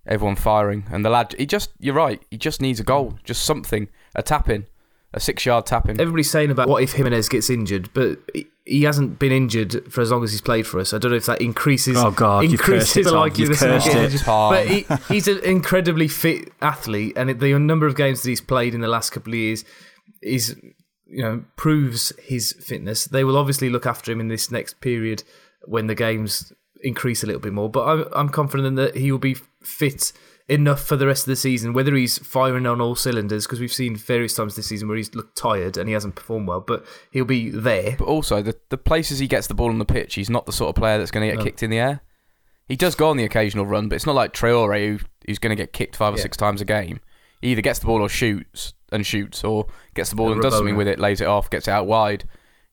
everyone 0.06 0.36
firing. 0.36 0.86
And 0.92 1.04
the 1.04 1.10
lad, 1.10 1.36
he 1.38 1.46
just, 1.46 1.72
you're 1.80 1.96
right, 1.96 2.22
he 2.30 2.38
just 2.38 2.62
needs 2.62 2.80
a 2.80 2.84
goal, 2.84 3.18
just 3.24 3.44
something, 3.44 3.90
a 4.16 4.24
tap 4.24 4.50
in, 4.50 4.66
a 5.14 5.20
six 5.20 5.46
yard 5.46 5.66
tap 5.66 5.88
in. 5.88 6.00
Everybody's 6.00 6.32
saying 6.32 6.52
about 6.52 6.68
what 6.68 6.82
if 6.82 6.94
Jimenez 6.94 7.30
gets 7.30 7.50
injured, 7.50 7.90
but 7.94 8.20
he 8.66 8.84
hasn't 8.84 9.20
been 9.20 9.32
injured 9.32 9.92
for 9.92 10.02
as 10.02 10.12
long 10.12 10.24
as 10.24 10.32
he's 10.32 10.42
played 10.42 10.66
for 10.66 10.80
us. 10.80 10.94
I 10.94 10.98
don't 10.98 11.12
know 11.12 11.18
if 11.18 11.26
that 11.28 11.42
increases. 11.42 11.98
Oh 11.98 12.12
God, 12.12 12.46
increases 12.46 13.06
the 13.06 13.12
likeliness 13.12 13.62
of 13.62 13.86
it. 13.86 14.24
But 14.26 14.68
he, 14.68 15.14
he's 15.14 15.28
an 15.28 15.40
incredibly 15.44 16.08
fit 16.08 16.52
athlete, 16.62 17.14
and 17.16 17.40
the 17.40 17.60
number 17.60 17.86
of 17.86 17.96
games 17.96 18.24
that 18.24 18.30
he's 18.30 18.42
played 18.42 18.74
in 18.74 18.82
the 18.82 18.88
last 18.88 19.12
couple 19.12 19.34
of 19.34 19.38
years 19.38 19.64
is, 20.22 20.56
you 21.06 21.22
know, 21.22 21.44
proves 21.58 22.12
his 22.22 22.54
fitness. 22.54 23.06
They 23.06 23.24
will 23.24 23.38
obviously 23.38 23.70
look 23.70 23.86
after 23.86 24.12
him 24.12 24.20
in 24.20 24.30
this 24.30 24.50
next 24.50 24.82
period 24.82 25.24
when 25.66 25.88
the 25.88 25.96
games 25.96 26.52
increase 26.82 27.24
a 27.24 27.28
little 27.28 27.42
bit 27.42 27.54
more. 27.54 27.70
But 27.70 27.88
I'm, 27.88 28.06
I'm 28.14 28.30
confident 28.30 28.76
that 28.78 28.96
he 28.96 29.12
will 29.12 29.20
be 29.20 29.36
fit 29.62 30.12
enough 30.48 30.84
for 30.84 30.96
the 30.96 31.08
rest 31.08 31.24
of 31.24 31.28
the 31.28 31.36
season. 31.36 31.74
Whether 31.74 31.96
he's 31.96 32.18
firing 32.18 32.66
on 32.66 32.82
all 32.82 32.96
cylinders, 32.96 33.46
because 33.46 33.60
we've 33.60 33.74
seen 33.74 33.96
various 33.96 34.36
times 34.36 34.56
this 34.56 34.68
season 34.68 34.88
where 34.88 34.98
he's 34.98 35.16
looked 35.16 35.38
tired 35.38 35.78
and 35.78 35.88
he 35.88 35.94
hasn't 35.94 36.16
performed 36.16 36.48
well, 36.48 36.62
but 36.62 36.86
he'll 37.12 37.26
be 37.26 37.50
there. 37.50 37.96
But 37.98 38.08
also, 38.08 38.42
the, 38.42 38.58
the 38.70 38.78
places 38.78 39.20
he 39.20 39.28
gets 39.28 39.48
the 39.48 39.54
ball 39.54 39.70
on 39.70 39.80
the 39.80 39.86
pitch, 39.86 40.16
he's 40.16 40.30
not 40.30 40.46
the 40.46 40.52
sort 40.52 40.70
of 40.70 40.76
player 40.76 40.98
that's 40.98 41.12
going 41.12 41.28
to 41.28 41.32
get 41.32 41.40
no. 41.40 41.44
kicked 41.44 41.64
in 41.64 41.70
the 41.70 41.80
air. 41.80 42.02
He 42.68 42.76
does 42.76 42.96
go 42.96 43.10
on 43.10 43.18
the 43.18 43.26
occasional 43.26 43.66
run, 43.66 43.90
but 43.90 43.96
it's 43.96 44.06
not 44.06 44.16
like 44.16 44.34
Traore 44.34 44.88
who, 44.88 45.06
who's 45.26 45.40
going 45.40 45.56
to 45.56 45.62
get 45.62 45.74
kicked 45.74 45.96
five 45.96 46.14
or 46.14 46.18
yeah. 46.18 46.24
six 46.24 46.38
times 46.38 46.62
a 46.62 46.66
game. 46.66 47.00
He 47.42 47.50
either 47.52 47.62
gets 47.62 47.80
the 47.80 47.88
ball 47.88 48.02
or 48.02 48.08
shoots 48.08 48.74
and 48.92 49.06
shoots, 49.06 49.44
or 49.44 49.68
gets 49.96 50.12
the 50.12 50.16
ball 50.16 50.28
and, 50.28 50.36
and 50.36 50.44
does 50.44 50.56
something 50.56 50.78
with 50.78 50.88
it, 50.88 51.00
lays 51.00 51.20
it 51.20 51.28
off, 51.28 51.50
gets 51.50 51.68
it 51.68 51.72
out 51.72 51.88
wide. 51.88 52.24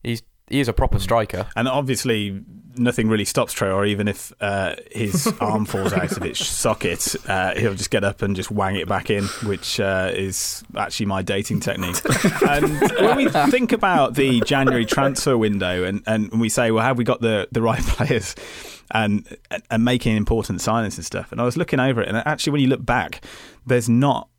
He's 0.02 0.22
he 0.50 0.60
is 0.60 0.68
a 0.68 0.72
proper 0.72 0.98
striker. 0.98 1.46
And 1.56 1.68
obviously, 1.68 2.44
nothing 2.76 3.08
really 3.08 3.24
stops 3.24 3.54
Traore, 3.54 3.86
even 3.86 4.08
if 4.08 4.32
uh, 4.40 4.74
his 4.90 5.32
arm 5.40 5.64
falls 5.64 5.92
out 5.92 6.16
of 6.16 6.24
its 6.24 6.44
socket. 6.44 7.14
Uh, 7.26 7.54
he'll 7.54 7.74
just 7.74 7.90
get 7.90 8.04
up 8.04 8.22
and 8.22 8.34
just 8.34 8.50
wang 8.50 8.76
it 8.76 8.88
back 8.88 9.10
in, 9.10 9.24
which 9.44 9.78
uh, 9.80 10.10
is 10.12 10.64
actually 10.76 11.06
my 11.06 11.22
dating 11.22 11.60
technique. 11.60 11.96
and 12.48 12.80
when 12.98 13.16
we 13.16 13.28
think 13.28 13.72
about 13.72 14.14
the 14.14 14.40
January 14.40 14.84
transfer 14.84 15.38
window 15.38 15.84
and, 15.84 16.02
and 16.06 16.40
we 16.40 16.48
say, 16.48 16.70
well, 16.70 16.84
have 16.84 16.98
we 16.98 17.04
got 17.04 17.20
the, 17.20 17.48
the 17.52 17.62
right 17.62 17.82
players? 17.86 18.34
And, 18.92 19.36
and 19.70 19.84
making 19.84 20.16
important 20.16 20.58
signings 20.58 20.96
and 20.96 21.06
stuff. 21.06 21.30
And 21.30 21.40
I 21.40 21.44
was 21.44 21.56
looking 21.56 21.78
over 21.78 22.02
it, 22.02 22.08
and 22.08 22.16
actually, 22.16 22.54
when 22.54 22.60
you 22.60 22.66
look 22.66 22.84
back, 22.84 23.24
there's 23.64 23.88
not 23.88 24.29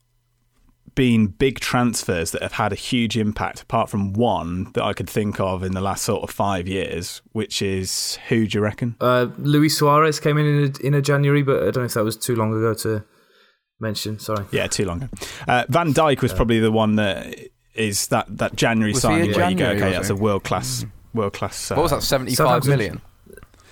been 1.01 1.25
big 1.25 1.59
transfers 1.59 2.29
that 2.29 2.43
have 2.43 2.51
had 2.51 2.71
a 2.71 2.75
huge 2.75 3.17
impact, 3.17 3.63
apart 3.63 3.89
from 3.89 4.13
one 4.13 4.71
that 4.73 4.83
I 4.83 4.93
could 4.93 5.09
think 5.09 5.39
of 5.39 5.63
in 5.63 5.71
the 5.71 5.81
last 5.81 6.03
sort 6.03 6.21
of 6.21 6.29
five 6.29 6.67
years, 6.67 7.23
which 7.31 7.63
is 7.63 8.19
who 8.27 8.45
do 8.45 8.59
you 8.59 8.63
reckon? 8.63 8.97
Uh, 9.01 9.29
Luis 9.39 9.75
Suarez 9.79 10.19
came 10.19 10.37
in 10.37 10.45
in 10.45 10.63
a, 10.63 10.85
in 10.85 10.93
a, 10.93 11.01
January, 11.01 11.41
but 11.41 11.63
I 11.63 11.71
don't 11.71 11.77
know 11.77 11.83
if 11.85 11.95
that 11.95 12.03
was 12.03 12.15
too 12.15 12.35
long 12.35 12.55
ago 12.55 12.75
to 12.75 13.03
mention. 13.79 14.19
Sorry. 14.19 14.45
Yeah, 14.51 14.67
too 14.67 14.85
long 14.85 15.01
ago. 15.01 15.09
Uh, 15.47 15.65
Van 15.69 15.91
Dijk 15.91 16.21
was 16.21 16.33
probably 16.33 16.59
the 16.59 16.71
one 16.71 16.97
that 16.97 17.35
is 17.73 18.09
that, 18.09 18.27
that 18.37 18.55
January 18.55 18.91
was 18.91 19.01
signing 19.01 19.31
where 19.31 19.49
January, 19.49 19.73
you 19.73 19.79
go, 19.79 19.85
okay, 19.87 19.95
that's 19.95 20.11
a 20.11 20.15
world 20.15 20.43
class, 20.43 20.83
mm. 20.83 20.91
world 21.15 21.33
class. 21.33 21.71
Uh, 21.71 21.77
what 21.77 21.81
was 21.81 21.91
that, 21.93 22.03
75 22.03 22.67
million? 22.67 23.01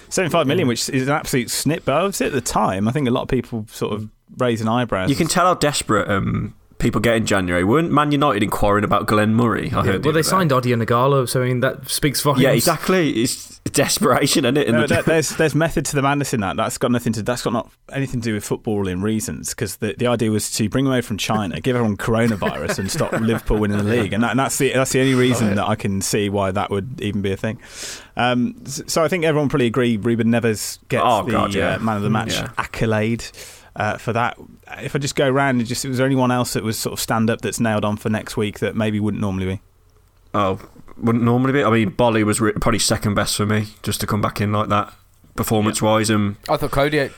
75 0.10 0.48
million, 0.48 0.68
which 0.68 0.90
is 0.90 1.08
an 1.08 1.14
absolute 1.14 1.52
snip. 1.52 1.86
But 1.86 1.94
obviously 1.94 2.26
at 2.26 2.34
the 2.34 2.42
time, 2.42 2.88
I 2.88 2.92
think 2.92 3.08
a 3.08 3.12
lot 3.12 3.22
of 3.22 3.28
people 3.28 3.68
sort 3.70 3.94
of 3.94 4.10
raising 4.38 4.68
eyebrows. 4.68 5.12
You 5.12 5.16
can 5.16 5.28
tell 5.28 5.46
how 5.46 5.54
desperate 5.54 6.10
um, 6.10 6.56
people 6.80 7.02
get 7.02 7.16
in 7.18 7.26
January. 7.26 7.64
Weren't 7.64 7.92
Man 7.92 8.12
United 8.12 8.42
inquiring 8.42 8.84
about 8.84 9.06
Glenn 9.06 9.36
Murray? 9.36 9.72
I 9.72 9.78
yeah, 9.78 9.84
heard. 9.84 10.06
Well, 10.06 10.14
they 10.14 10.24
signed 10.24 10.52
Odion 10.52 10.84
Ighalo, 10.84 11.30
so 11.30 11.44
I 11.44 11.48
mean 11.48 11.60
that 11.60 11.88
speaks 11.88 12.22
volumes. 12.22 12.42
Yeah, 12.42 12.52
exactly. 12.52 13.12
It's 13.22 13.60
desperation, 13.66 14.46
isn't 14.46 14.58
it? 14.58 14.72
No, 14.72 14.88
the 14.88 15.02
there's 15.06 15.30
there's 15.32 15.54
method 15.54 15.86
to 15.86 15.96
the 15.96 16.02
madness 16.02 16.34
in 16.34 16.40
that. 16.40 16.56
That's 16.56 16.78
got 16.78 16.92
nothing 16.92 17.14
to. 17.14 17.22
That's 17.22 17.44
got 17.44 17.54
not 17.54 17.72
anything 17.92 18.22
to 18.22 18.26
do 18.30 18.34
with 18.34 18.48
footballing 18.48 19.04
reasons. 19.04 19.50
Because 19.50 19.78
the, 19.78 19.94
the 19.98 20.08
idea 20.08 20.32
was 20.32 20.50
to 20.54 20.70
bring 20.70 20.86
them 20.86 20.94
over 20.94 21.02
from 21.02 21.18
China, 21.18 21.62
give 21.62 21.76
everyone 21.76 21.98
coronavirus, 21.98 22.80
and 22.80 22.92
stop 22.92 23.12
Liverpool 23.20 23.58
winning 23.58 23.78
the 23.78 23.84
league. 23.84 24.14
And, 24.14 24.24
that, 24.24 24.32
and 24.32 24.40
that's 24.40 24.58
the 24.58 24.74
that's 24.74 24.92
the 24.92 25.02
only 25.02 25.16
reason 25.16 25.56
that 25.56 25.68
I 25.68 25.76
can 25.76 26.02
see 26.02 26.30
why 26.30 26.52
that 26.52 26.72
would 26.72 27.02
even 27.02 27.22
be 27.22 27.32
a 27.32 27.38
thing. 27.38 27.60
Um, 28.16 28.66
so 28.66 29.04
I 29.04 29.08
think 29.08 29.26
everyone 29.26 29.50
probably 29.50 29.68
agree. 29.68 29.98
Ruben 29.98 30.28
Neves 30.28 30.80
gets 30.88 31.04
oh, 31.06 31.24
the 31.24 31.32
God, 31.32 31.54
yeah. 31.54 31.76
uh, 31.76 31.80
man 31.80 31.98
of 31.98 32.04
the 32.04 32.10
match 32.10 32.34
yeah. 32.34 32.52
accolade 32.58 33.26
uh, 33.80 33.98
for 33.98 34.14
that. 34.14 34.38
If 34.78 34.96
I 34.96 35.00
just 35.00 35.16
go 35.16 35.28
around 35.28 35.60
and 35.60 35.66
just, 35.66 35.86
was 35.86 35.98
there 35.98 36.06
anyone 36.06 36.30
else 36.30 36.54
that 36.54 36.64
was 36.64 36.78
sort 36.78 36.94
of 36.94 37.00
stand 37.00 37.30
up 37.30 37.42
that's 37.42 37.60
nailed 37.60 37.86
on 37.86 37.98
for 37.98 38.10
next 38.10 38.38
week 38.38 38.60
that 38.60 38.76
maybe 38.76 39.00
wouldn't 39.00 39.22
normally 39.22 39.46
be? 39.46 39.62
Oh, 40.34 40.60
wouldn't 40.98 41.24
normally 41.24 41.54
be. 41.54 41.64
I 41.64 41.70
mean, 41.72 41.92
Boly 41.92 42.24
was 42.24 42.40
probably 42.40 42.80
second 42.80 43.16
best 43.16 43.38
for 43.38 43.46
me 43.46 43.68
just 43.82 44.02
to 44.02 44.08
come 44.08 44.22
back 44.22 44.42
in 44.42 44.52
like 44.52 44.68
that, 44.70 44.94
performance 45.36 45.82
wise. 45.82 46.12
Um, 46.12 46.38
I 46.50 46.58
thought 46.58 46.72
Cody. 46.72 47.10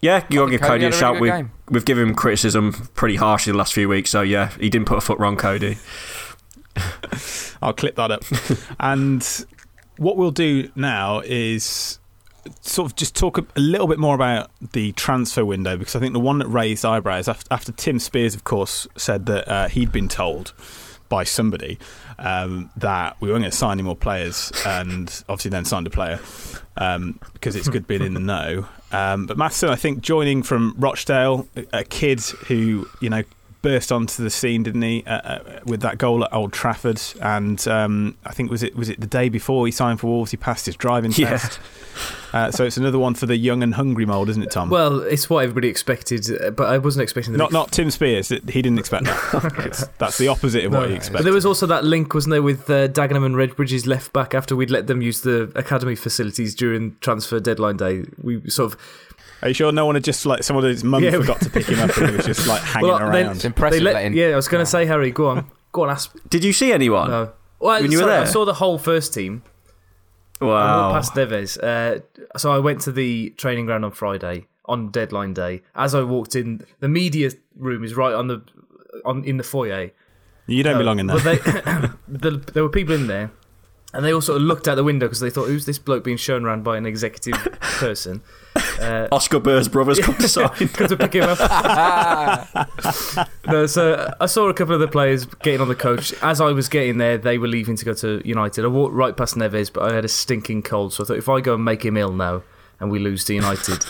Yeah, 0.00 0.24
you 0.28 0.40
got 0.40 0.44
to 0.44 0.50
give 0.50 0.60
Cody, 0.60 0.84
Cody 0.84 0.84
a 0.84 0.92
shout. 0.92 1.18
we, 1.18 1.32
we've 1.70 1.86
given 1.86 2.08
him 2.08 2.14
criticism 2.14 2.72
pretty 2.94 3.16
harshly 3.16 3.52
the 3.52 3.58
last 3.58 3.72
few 3.72 3.88
weeks, 3.88 4.10
so 4.10 4.20
yeah, 4.20 4.50
he 4.60 4.68
didn't 4.68 4.86
put 4.86 4.98
a 4.98 5.00
foot 5.00 5.18
wrong, 5.18 5.36
Cody. 5.36 5.78
I'll 7.62 7.72
clip 7.72 7.96
that 7.96 8.10
up. 8.10 8.24
and 8.78 9.46
what 9.96 10.18
we'll 10.18 10.30
do 10.30 10.70
now 10.76 11.20
is 11.20 11.98
sort 12.60 12.90
of 12.90 12.96
just 12.96 13.14
talk 13.16 13.38
a, 13.38 13.44
little 13.56 13.86
bit 13.86 13.98
more 13.98 14.14
about 14.14 14.50
the 14.72 14.92
transfer 14.92 15.44
window 15.44 15.76
because 15.76 15.96
I 15.96 16.00
think 16.00 16.12
the 16.12 16.20
one 16.20 16.38
that 16.38 16.48
raised 16.48 16.84
eyebrows 16.84 17.28
after, 17.28 17.46
after 17.50 17.72
Tim 17.72 17.98
Spiers, 17.98 18.34
of 18.34 18.44
course, 18.44 18.86
said 18.96 19.26
that 19.26 19.48
uh, 19.48 19.68
he'd 19.68 19.92
been 19.92 20.08
told 20.08 20.52
by 21.08 21.24
somebody 21.24 21.78
um, 22.18 22.70
that 22.76 23.16
we 23.20 23.28
weren't 23.28 23.42
going 23.42 23.50
to 23.50 23.56
sign 23.56 23.72
any 23.72 23.82
more 23.82 23.96
players, 23.96 24.52
and 24.66 25.22
obviously 25.28 25.50
then 25.50 25.64
signed 25.64 25.86
a 25.86 25.90
player 25.90 26.18
um, 26.76 27.18
because 27.32 27.56
it's 27.56 27.68
good 27.68 27.86
being 27.86 28.02
in 28.02 28.14
the 28.14 28.20
know. 28.20 28.66
Um, 28.92 29.26
but 29.26 29.36
Matheson, 29.36 29.68
I 29.68 29.76
think, 29.76 30.00
joining 30.00 30.42
from 30.42 30.74
Rochdale, 30.78 31.48
a 31.72 31.84
kid 31.84 32.20
who 32.20 32.88
you 33.00 33.10
know 33.10 33.22
burst 33.64 33.90
onto 33.90 34.22
the 34.22 34.28
scene, 34.30 34.62
didn't 34.62 34.82
he, 34.82 35.02
uh, 35.06 35.10
uh, 35.10 35.60
with 35.64 35.80
that 35.80 35.96
goal 35.98 36.22
at 36.22 36.32
Old 36.32 36.52
Trafford? 36.52 37.00
And 37.20 37.66
um, 37.66 38.16
I 38.24 38.32
think 38.32 38.50
was 38.50 38.62
it 38.62 38.76
was 38.76 38.88
it 38.90 39.00
the 39.00 39.06
day 39.06 39.28
before 39.30 39.64
he 39.66 39.72
signed 39.72 39.98
for 40.00 40.06
Wolves, 40.08 40.30
he 40.30 40.36
passed 40.36 40.66
his 40.66 40.76
driving 40.76 41.12
Yeah. 41.16 41.30
test. 41.30 41.58
Uh, 42.32 42.50
so 42.50 42.64
it's 42.64 42.76
another 42.76 42.98
one 42.98 43.14
for 43.14 43.26
the 43.26 43.36
young 43.36 43.62
and 43.62 43.74
hungry 43.74 44.04
mould, 44.04 44.28
isn't 44.28 44.42
it, 44.42 44.50
Tom? 44.50 44.68
Well, 44.68 45.00
it's 45.00 45.30
what 45.30 45.44
everybody 45.44 45.68
expected, 45.68 46.26
uh, 46.42 46.50
but 46.50 46.68
I 46.68 46.78
wasn't 46.78 47.04
expecting 47.04 47.32
the 47.32 47.38
not 47.38 47.52
not 47.52 47.72
Tim 47.72 47.90
Spiers. 47.90 48.28
He 48.28 48.38
didn't 48.40 48.78
expect 48.78 49.04
that. 49.06 49.88
That's 49.98 50.18
the 50.18 50.28
opposite 50.28 50.64
of 50.66 50.72
what 50.72 50.90
he 50.90 50.94
expected. 50.96 51.18
But 51.18 51.24
there 51.24 51.32
was 51.32 51.46
also 51.46 51.66
that 51.66 51.84
link, 51.84 52.12
wasn't 52.12 52.32
there, 52.32 52.42
with 52.42 52.68
uh, 52.68 52.88
Dagenham 52.88 53.24
and 53.24 53.34
Redbridge's 53.34 53.86
left 53.86 54.12
back 54.12 54.34
after 54.34 54.54
we'd 54.54 54.70
let 54.70 54.88
them 54.88 55.00
use 55.00 55.22
the 55.22 55.50
academy 55.54 55.94
facilities 55.94 56.54
during 56.54 56.96
transfer 57.00 57.40
deadline 57.40 57.76
day. 57.78 58.04
We 58.22 58.48
sort 58.50 58.74
of. 58.74 58.80
Are 59.44 59.48
you 59.48 59.54
sure 59.54 59.70
no 59.70 59.86
one 59.86 59.94
had 59.94 60.02
just 60.02 60.24
like 60.26 60.42
someone 60.42 60.64
his 60.64 60.82
mum 60.82 61.04
Yeah. 61.04 61.12
forgot 61.12 61.40
to 61.42 61.50
pick 61.50 61.66
him 61.66 61.78
up 61.78 61.96
and 61.98 62.10
he 62.10 62.16
was 62.16 62.26
just 62.26 62.46
like 62.48 62.62
hanging 62.72 62.88
Well, 62.88 62.98
they- 62.98 63.22
around? 63.22 63.40
they 63.40 63.78
let- 63.80 64.12
Yeah, 64.12 64.28
I 64.28 64.36
was 64.36 64.48
going 64.48 64.62
to 64.62 64.66
say, 64.70 64.86
Harry, 64.86 65.10
go 65.12 65.28
on. 65.28 65.46
Go 65.72 65.82
on, 65.82 65.90
ask. 65.90 66.12
Did 66.30 66.44
you 66.44 66.52
see 66.52 66.72
anyone? 66.72 67.10
No. 67.10 67.32
Well, 67.58 67.80
when 67.82 67.90
you 67.90 67.98
were 67.98 68.04
sorry, 68.04 68.14
I 68.18 68.24
saw 68.26 68.44
the 68.44 68.54
whole 68.54 68.78
first 68.78 69.12
team. 69.12 69.42
I 70.40 70.44
Wow. 70.44 70.92
walked 70.92 70.94
past 70.94 71.14
Neves. 71.14 71.58
Uh, 71.62 72.00
so 72.38 72.52
I 72.52 72.58
went 72.60 72.80
to 72.82 72.92
the 72.92 73.30
training 73.36 73.66
ground 73.66 73.84
on 73.84 73.90
Friday 73.90 74.46
on 74.66 74.90
deadline 74.92 75.34
day. 75.34 75.62
As 75.74 75.94
I 75.94 76.02
walked 76.02 76.36
in, 76.36 76.64
the 76.78 76.88
media 76.88 77.30
room 77.56 77.82
is 77.84 77.94
right 77.96 78.14
on 78.14 78.28
the 78.28 78.42
on 79.04 79.24
in 79.24 79.36
the 79.36 79.42
foyer. 79.42 79.90
You 80.46 80.62
don't 80.62 80.76
Uh, 80.76 80.78
belong 80.78 81.00
in 81.00 81.06
there. 81.08 81.16
But 81.16 81.24
they, 81.24 81.38
the, 82.06 82.30
there 82.52 82.62
were 82.62 82.68
people 82.68 82.94
in 82.94 83.08
there, 83.08 83.32
and 83.94 84.04
they 84.04 84.12
all 84.12 84.20
sort 84.20 84.36
of 84.36 84.42
looked 84.42 84.68
out 84.68 84.74
the 84.74 84.84
window 84.84 85.06
because 85.06 85.20
they 85.20 85.30
thought, 85.30 85.46
"Who's 85.46 85.66
this 85.66 85.78
bloke 85.78 86.04
being 86.04 86.16
shown 86.16 86.44
around 86.44 86.64
by 86.64 86.76
an 86.76 86.84
executive 86.86 87.34
person?" 87.60 88.22
Uh, 88.80 89.08
Oskar 89.10 89.40
Buur's 89.40 89.68
brothers 89.68 89.98
come 90.00 90.16
to 90.16 90.28
sign. 90.28 90.48
come 90.68 90.88
to 90.88 90.96
pick 90.96 91.14
him 91.14 91.24
up. 91.26 92.48
no, 93.46 93.66
so 93.66 94.12
I 94.20 94.26
saw 94.26 94.48
a 94.48 94.54
couple 94.54 94.74
of 94.74 94.80
the 94.80 94.88
players 94.88 95.24
getting 95.26 95.60
on 95.60 95.68
the 95.68 95.74
coach. 95.74 96.12
As 96.22 96.40
I 96.40 96.52
was 96.52 96.68
getting 96.68 96.98
there, 96.98 97.18
they 97.18 97.38
were 97.38 97.48
leaving 97.48 97.76
to 97.76 97.84
go 97.84 97.94
to 97.94 98.20
United. 98.24 98.64
I 98.64 98.68
walked 98.68 98.94
right 98.94 99.16
past 99.16 99.36
Neves, 99.36 99.72
but 99.72 99.90
I 99.90 99.94
had 99.94 100.04
a 100.04 100.08
stinking 100.08 100.62
cold, 100.62 100.92
so 100.92 101.04
I 101.04 101.06
thought 101.06 101.18
if 101.18 101.28
I 101.28 101.40
go 101.40 101.54
and 101.54 101.64
make 101.64 101.84
him 101.84 101.96
ill 101.96 102.12
now 102.12 102.42
and 102.80 102.90
we 102.90 102.98
lose 102.98 103.24
to 103.26 103.34
United, 103.34 103.84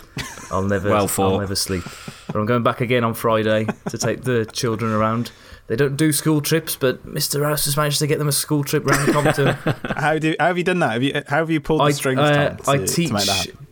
I'll 0.50 0.62
never, 0.62 0.90
Well 0.90 1.10
I'll 1.18 1.40
never 1.40 1.56
sleep. 1.56 1.84
But 2.26 2.36
I'm 2.36 2.46
going 2.46 2.62
back 2.62 2.80
again 2.80 3.04
on 3.04 3.14
Friday 3.14 3.66
to 3.88 3.98
take 3.98 4.22
the 4.22 4.44
children 4.46 4.92
around. 4.92 5.30
They 5.66 5.76
don't 5.76 5.96
do 5.96 6.12
school 6.12 6.40
trips, 6.42 6.76
but 6.76 7.06
Mr. 7.06 7.40
Rouse 7.40 7.64
has 7.64 7.76
managed 7.76 7.98
to 8.00 8.06
get 8.06 8.18
them 8.18 8.28
a 8.28 8.32
school 8.32 8.64
trip 8.64 8.84
round 8.84 9.10
Compton. 9.12 9.48
how 9.96 10.18
do 10.18 10.36
how 10.38 10.48
have 10.48 10.58
you 10.58 10.64
done 10.64 10.78
that? 10.80 10.92
Have 10.92 11.02
you 11.02 11.22
how 11.26 11.38
have 11.38 11.50
you 11.50 11.60
pulled 11.60 11.80
the 11.80 11.84
I, 11.84 11.90
strings? 11.92 12.20
uh, 12.20 12.50
to, 12.56 12.70
I 12.70 12.78
teach 12.84 13.10
make 13.10 13.24
that 13.24 13.46
happen? 13.46 13.66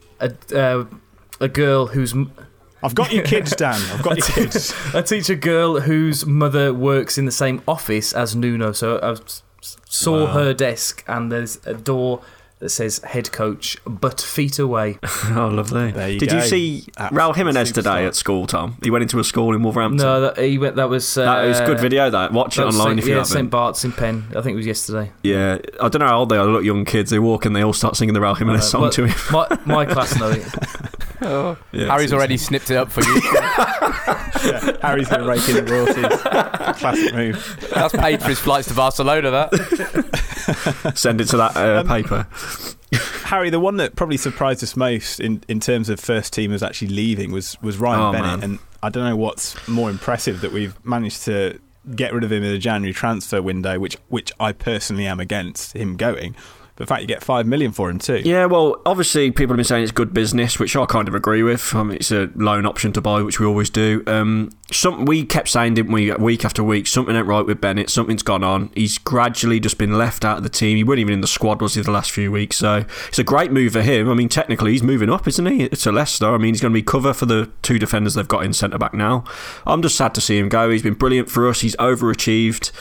a, 0.52 0.58
uh, 0.58 0.84
a 1.40 1.48
girl 1.48 1.86
whose. 1.88 2.12
m- 2.14 2.32
I've 2.82 2.94
got 2.94 3.12
your 3.12 3.24
kids, 3.24 3.54
Dan. 3.54 3.74
I've 3.92 4.02
got 4.02 4.16
your 4.16 4.26
kids. 4.26 4.74
I 4.94 5.02
teach 5.02 5.28
a 5.30 5.36
girl 5.36 5.80
whose 5.80 6.24
mother 6.26 6.72
works 6.74 7.18
in 7.18 7.26
the 7.26 7.30
same 7.32 7.62
office 7.68 8.12
as 8.12 8.34
Nuno. 8.34 8.72
So 8.72 8.98
I 9.00 9.16
saw 9.60 10.24
Wow. 10.24 10.32
her 10.32 10.54
desk, 10.54 11.04
and 11.06 11.30
there's 11.30 11.60
a 11.66 11.74
door 11.74 12.22
that 12.62 12.68
says 12.70 12.98
head 13.04 13.32
coach, 13.32 13.76
but 13.84 14.20
feet 14.20 14.58
away. 14.58 14.98
Oh, 15.34 15.48
lovely. 15.48 15.86
you 16.12 16.18
Did 16.20 16.30
you 16.32 16.40
see 16.42 16.84
Absolute 16.96 17.20
Raul 17.20 17.34
Jimenez 17.34 17.70
superstar. 17.70 17.74
today 17.74 18.06
at 18.06 18.14
school, 18.14 18.46
Tom? 18.46 18.76
He 18.82 18.90
went 18.90 19.02
into 19.02 19.18
a 19.18 19.24
school 19.24 19.54
in 19.54 19.62
Wolverhampton. 19.62 19.98
No, 20.04 20.20
that, 20.20 20.38
he 20.38 20.58
went, 20.58 20.76
that 20.76 20.88
was. 20.88 21.16
Uh, 21.18 21.24
That 21.24 21.44
was 21.46 21.60
good 21.62 21.80
video, 21.80 22.10
that. 22.10 22.32
Watch 22.32 22.58
it 22.58 22.62
online 22.62 22.86
Saint- 22.88 22.98
if 23.00 23.04
you 23.06 23.12
yeah, 23.12 23.18
haven't. 23.20 23.32
St. 23.32 23.50
Bart's 23.50 23.84
in 23.84 23.92
Penn. 23.92 24.24
I 24.30 24.42
think 24.42 24.54
it 24.54 24.56
was 24.56 24.66
yesterday. 24.66 25.10
Yeah, 25.22 25.58
I 25.80 25.88
don't 25.88 26.00
know 26.00 26.06
how 26.06 26.18
old 26.20 26.28
they 26.28 26.36
are. 26.36 26.44
They 26.46 26.52
look 26.52 26.64
young 26.64 26.84
kids. 26.84 27.10
They 27.10 27.18
walk 27.18 27.44
and 27.46 27.54
they 27.56 27.62
all 27.62 27.72
start 27.72 27.96
singing 27.96 28.14
the 28.14 28.20
Raul 28.20 28.36
Jimenez 28.36 28.62
Uh, 28.62 28.64
song 28.64 28.80
but 28.82 28.92
to 28.92 29.06
him. 29.06 29.16
My, 29.32 29.58
my 29.64 29.86
class 29.86 30.18
know 30.18 30.30
it. 30.30 30.44
Oh, 31.24 31.56
Yeah, 31.72 31.86
Harry's 31.86 32.04
it's 32.04 32.12
already 32.12 32.36
snipped 32.36 32.70
it 32.70 32.76
up 32.76 32.90
for 32.90 33.02
you. 33.02 33.20
Yeah, 34.44 34.76
Harry's 34.82 35.08
going 35.08 35.20
to 35.22 35.28
rake 35.28 35.48
in 35.48 35.64
the 35.64 35.72
royalties. 35.72 36.20
Classic 36.80 37.14
move. 37.14 37.68
That's 37.72 37.94
paid 37.94 38.20
for 38.20 38.28
his 38.30 38.40
flights 38.40 38.66
to 38.68 38.74
Barcelona. 38.74 39.30
That 39.30 40.92
Send 40.96 41.20
it 41.20 41.26
to 41.26 41.36
that 41.36 41.56
uh, 41.56 41.80
Um, 41.80 41.86
paper. 41.86 42.26
Harry, 43.26 43.50
the 43.50 43.60
one 43.60 43.76
that 43.76 43.94
probably 43.94 44.16
surprised 44.16 44.64
us 44.64 44.76
most 44.76 45.20
in, 45.20 45.44
in 45.46 45.60
terms 45.60 45.88
of 45.88 46.00
first 46.00 46.34
teamers 46.34 46.66
actually 46.66 46.88
leaving 46.88 47.30
was 47.30 47.56
was 47.62 47.76
Ryan 47.78 48.00
Oh, 48.00 48.12
Bennett, 48.12 48.40
man. 48.40 48.42
and 48.42 48.58
I 48.82 48.88
don't 48.88 49.04
know 49.04 49.16
what's 49.16 49.56
more 49.68 49.88
impressive 49.90 50.40
that 50.40 50.50
we've 50.52 50.74
managed 50.84 51.22
to 51.26 51.60
get 51.94 52.12
rid 52.12 52.24
of 52.24 52.32
him 52.32 52.42
in 52.42 52.50
the 52.52 52.58
January 52.58 52.92
transfer 52.92 53.40
window, 53.40 53.78
which 53.78 53.96
which 54.08 54.32
I 54.40 54.50
personally 54.52 55.06
am 55.06 55.20
against 55.20 55.74
him 55.76 55.96
going. 55.96 56.34
The 56.76 56.86
fact 56.86 57.02
you 57.02 57.06
get 57.06 57.22
five 57.22 57.46
million 57.46 57.70
for 57.70 57.90
him 57.90 57.98
too. 57.98 58.22
Yeah, 58.24 58.46
well, 58.46 58.80
obviously 58.86 59.30
people 59.30 59.52
have 59.52 59.58
been 59.58 59.64
saying 59.64 59.82
it's 59.82 59.92
good 59.92 60.14
business, 60.14 60.58
which 60.58 60.74
I 60.74 60.86
kind 60.86 61.06
of 61.06 61.14
agree 61.14 61.42
with. 61.42 61.74
I 61.74 61.82
mean, 61.82 61.96
it's 61.96 62.10
a 62.10 62.30
loan 62.34 62.64
option 62.64 62.92
to 62.94 63.00
buy, 63.02 63.20
which 63.20 63.38
we 63.38 63.44
always 63.44 63.68
do. 63.68 64.02
Um, 64.06 64.50
something 64.70 65.04
we 65.04 65.24
kept 65.24 65.48
saying, 65.48 65.74
didn't 65.74 65.92
we, 65.92 66.12
week 66.14 66.46
after 66.46 66.64
week? 66.64 66.86
Something 66.86 67.14
ain't 67.14 67.26
right 67.26 67.44
with 67.44 67.60
Bennett. 67.60 67.90
Something's 67.90 68.22
gone 68.22 68.42
on. 68.42 68.70
He's 68.74 68.96
gradually 68.96 69.60
just 69.60 69.76
been 69.76 69.98
left 69.98 70.24
out 70.24 70.38
of 70.38 70.44
the 70.44 70.48
team. 70.48 70.78
He 70.78 70.84
wasn't 70.84 71.00
even 71.00 71.14
in 71.14 71.20
the 71.20 71.26
squad, 71.26 71.60
was 71.60 71.74
he, 71.74 71.82
the 71.82 71.90
last 71.90 72.10
few 72.10 72.32
weeks? 72.32 72.56
So 72.56 72.86
it's 73.08 73.18
a 73.18 73.24
great 73.24 73.52
move 73.52 73.74
for 73.74 73.82
him. 73.82 74.08
I 74.08 74.14
mean, 74.14 74.30
technically 74.30 74.72
he's 74.72 74.82
moving 74.82 75.10
up, 75.10 75.28
isn't 75.28 75.46
he? 75.46 75.68
To 75.68 75.92
Leicester. 75.92 76.34
I 76.34 76.38
mean, 76.38 76.54
he's 76.54 76.62
going 76.62 76.72
to 76.72 76.78
be 76.78 76.82
cover 76.82 77.12
for 77.12 77.26
the 77.26 77.50
two 77.60 77.78
defenders 77.78 78.14
they've 78.14 78.26
got 78.26 78.46
in 78.46 78.54
centre 78.54 78.78
back 78.78 78.94
now. 78.94 79.24
I'm 79.66 79.82
just 79.82 79.96
sad 79.96 80.14
to 80.14 80.22
see 80.22 80.38
him 80.38 80.48
go. 80.48 80.70
He's 80.70 80.82
been 80.82 80.94
brilliant 80.94 81.30
for 81.30 81.48
us. 81.48 81.60
He's 81.60 81.76
overachieved. 81.76 82.72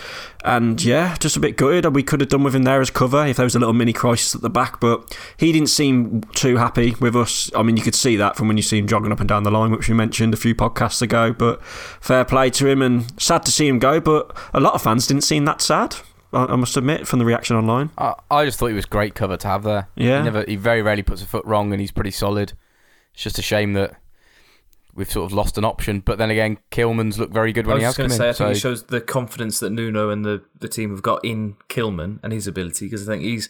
And 0.44 0.84
yeah, 0.84 1.16
just 1.20 1.38
a 1.38 1.40
bit 1.40 1.56
gutted. 1.56 1.94
We 1.94 2.02
could 2.02 2.20
have 2.20 2.30
done 2.30 2.44
with 2.44 2.56
him 2.56 2.64
there 2.64 2.82
as 2.82 2.90
cover 2.90 3.26
if 3.28 3.38
there 3.38 3.44
was 3.44 3.56
a 3.56 3.60
little 3.60 3.74
mini 3.74 3.91
crisis 3.94 4.36
at 4.36 4.42
the 4.42 4.50
back, 4.50 4.80
but 4.80 5.18
he 5.38 5.52
didn't 5.52 5.70
seem 5.70 6.22
too 6.36 6.58
happy 6.58 6.96
with 7.00 7.16
us. 7.16 7.52
I 7.56 7.64
mean, 7.64 7.78
you 7.78 7.84
could 7.84 7.96
see 7.96 8.16
that 8.18 8.36
from 8.36 8.48
when 8.48 8.58
you 8.58 8.64
see 8.64 8.80
him 8.80 8.88
jogging 8.88 9.12
up 9.12 9.20
and 9.20 9.30
down 9.30 9.44
the 9.44 9.52
line, 9.52 9.72
which 9.72 9.88
we 9.88 9.96
mentioned 9.96 10.34
a 10.34 10.38
few 10.38 10.56
podcasts 10.56 11.02
ago. 11.02 11.34
But 11.34 11.64
fair 11.64 12.26
play 12.26 12.50
to 12.52 12.68
him, 12.68 12.82
and 12.82 13.22
sad 13.22 13.44
to 13.46 13.52
see 13.52 13.68
him 13.68 13.80
go. 13.80 14.00
But 14.00 14.36
a 14.54 14.60
lot 14.60 14.74
of 14.74 14.82
fans 14.82 15.08
didn't 15.08 15.24
seem 15.24 15.46
that 15.46 15.62
sad. 15.62 15.96
I 16.34 16.46
I 16.46 16.56
must 16.56 16.78
admit, 16.78 17.08
from 17.08 17.20
the 17.20 17.26
reaction 17.26 17.56
online. 17.56 17.90
I, 17.98 18.16
I 18.30 18.46
just 18.46 18.58
thought 18.60 18.68
he 18.68 18.74
was 18.74 18.86
great 18.86 19.16
cover 19.16 19.38
to 19.38 19.48
have 19.48 19.64
there. 19.64 19.90
Yeah. 19.96 20.20
he 20.20 20.24
never, 20.24 20.46
he 20.48 20.56
very 20.56 20.82
rarely 20.82 21.04
puts 21.04 21.22
a 21.22 21.26
foot 21.26 21.46
wrong, 21.46 21.72
and 21.74 21.82
he's 21.82 21.92
pretty 21.92 22.12
solid. 22.12 22.54
It's 23.14 23.24
just 23.24 23.40
a 23.40 23.42
shame 23.42 23.74
that 23.74 23.96
we've 24.94 25.10
sort 25.10 25.26
of 25.26 25.34
lost 25.34 25.58
an 25.58 25.66
option. 25.66 26.00
But 26.00 26.18
then 26.18 26.30
again, 26.30 26.58
Kilman's 26.72 27.20
looked 27.20 27.34
very 27.34 27.54
good 27.54 27.66
I 27.66 27.68
when 27.70 27.76
was 27.76 27.82
he 27.82 27.86
has 27.86 27.96
just 27.96 27.98
going 27.98 28.10
to 28.10 28.16
say. 28.16 28.30
I 28.30 28.34
think 28.34 28.58
it 28.58 28.60
shows 28.60 28.84
the 28.84 29.02
confidence 29.02 29.60
that 29.60 29.70
Nuno 29.72 30.10
and 30.10 30.26
the, 30.26 30.44
the 30.60 30.68
team 30.68 30.92
have 30.92 31.02
got 31.02 31.24
in 31.24 31.56
Kilman 31.70 32.20
and 32.24 32.34
his 32.34 32.48
ability 32.48 32.86
because 32.86 33.08
I 33.08 33.14
think 33.14 33.24
he's. 33.24 33.50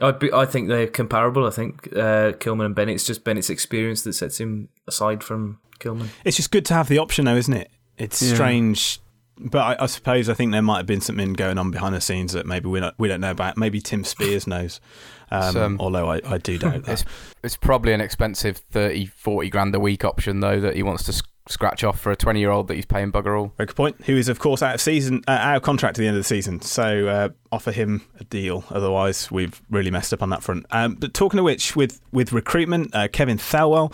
I, 0.00 0.14
I 0.32 0.44
think 0.46 0.68
they're 0.68 0.86
comparable. 0.86 1.46
I 1.46 1.50
think 1.50 1.88
uh, 1.92 2.32
Kilman 2.32 2.66
and 2.66 2.74
Bennett. 2.74 2.94
It's 2.96 3.06
just 3.06 3.24
Bennett's 3.24 3.50
experience 3.50 4.02
that 4.02 4.12
sets 4.12 4.38
him 4.38 4.68
aside 4.86 5.24
from 5.24 5.58
Kilman. 5.80 6.08
It's 6.24 6.36
just 6.36 6.50
good 6.50 6.64
to 6.66 6.74
have 6.74 6.88
the 6.88 6.98
option, 6.98 7.24
though, 7.24 7.36
isn't 7.36 7.54
it? 7.54 7.70
It's 7.96 8.22
Yeah. 8.22 8.34
strange, 8.34 9.00
but 9.38 9.58
I, 9.80 9.84
I 9.84 9.86
suppose 9.86 10.28
I 10.28 10.34
think 10.34 10.52
there 10.52 10.62
might 10.62 10.76
have 10.78 10.86
been 10.86 11.00
something 11.00 11.32
going 11.32 11.58
on 11.58 11.70
behind 11.72 11.94
the 11.94 12.00
scenes 12.00 12.32
that 12.32 12.46
maybe 12.46 12.68
we 12.68 12.78
not, 12.80 12.94
we 12.98 13.08
don't 13.08 13.20
know 13.20 13.32
about. 13.32 13.56
Maybe 13.56 13.80
Tim 13.80 14.04
Spiers 14.04 14.46
knows, 14.46 14.80
um, 15.32 15.46
It's, 15.48 15.56
um, 15.56 15.76
although 15.80 16.08
I, 16.10 16.20
I 16.24 16.38
do 16.38 16.58
doubt 16.60 16.84
that. 16.84 16.92
It's, 16.92 17.04
it's 17.42 17.56
probably 17.56 17.92
an 17.92 18.00
expensive 18.00 18.58
30, 18.58 19.06
40 19.06 19.50
grand 19.50 19.74
a 19.74 19.80
week 19.80 20.04
option, 20.04 20.40
though, 20.40 20.60
that 20.60 20.76
he 20.76 20.82
wants 20.84 21.02
to 21.04 21.12
s- 21.12 21.22
scratch 21.48 21.82
off 21.82 21.98
for 21.98 22.12
a 22.12 22.16
20 22.16 22.38
year 22.40 22.50
old 22.50 22.68
that 22.68 22.74
he's 22.74 22.86
paying 22.86 23.10
bugger 23.10 23.38
all. 23.38 23.52
Very 23.56 23.66
good 23.66 23.76
point. 23.76 23.96
Who 24.04 24.16
is, 24.16 24.28
of 24.28 24.38
course, 24.38 24.62
out 24.62 24.74
of 24.74 24.80
season, 24.80 25.22
uh, 25.26 25.32
out 25.32 25.56
of 25.56 25.62
contract 25.62 25.98
at 25.98 26.02
the 26.02 26.06
end 26.06 26.16
of 26.16 26.20
the 26.20 26.28
season. 26.28 26.60
So 26.60 27.08
uh, 27.08 27.28
offer 27.50 27.72
him 27.72 28.02
a 28.20 28.24
deal. 28.24 28.64
Otherwise, 28.70 29.30
we've 29.30 29.60
really 29.70 29.90
messed 29.90 30.12
up 30.12 30.22
on 30.22 30.30
that 30.30 30.42
front. 30.42 30.66
Um, 30.70 30.94
but 30.94 31.14
talking 31.14 31.38
of 31.38 31.44
which, 31.44 31.74
with 31.74 32.00
with 32.12 32.32
recruitment, 32.32 32.94
uh, 32.94 33.08
Kevin 33.08 33.38
Thelwell 33.38 33.92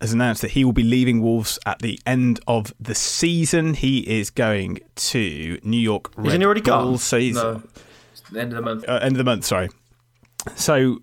has 0.00 0.12
announced 0.12 0.40
that 0.42 0.52
he 0.52 0.64
will 0.64 0.72
be 0.72 0.82
leaving 0.82 1.20
Wolves 1.20 1.58
at 1.66 1.80
the 1.80 2.00
end 2.06 2.40
of 2.46 2.72
the 2.80 2.94
season. 2.94 3.74
He 3.74 3.98
is 4.18 4.30
going 4.30 4.78
to 4.96 5.58
New 5.62 5.76
York. 5.80 6.10
Red 6.16 6.28
Isn't 6.28 6.40
he 6.40 6.44
already 6.46 6.60
gone? 6.62 6.96
So 6.98 7.18
he's 7.18 7.34
No, 7.34 7.62
end 8.34 8.52
of 8.52 8.56
the 8.56 8.62
month. 8.62 8.88
uh, 8.88 8.98
end 9.02 9.12
of 9.12 9.18
the 9.18 9.24
month. 9.24 9.44
Sorry. 9.44 9.68
So, 10.56 11.00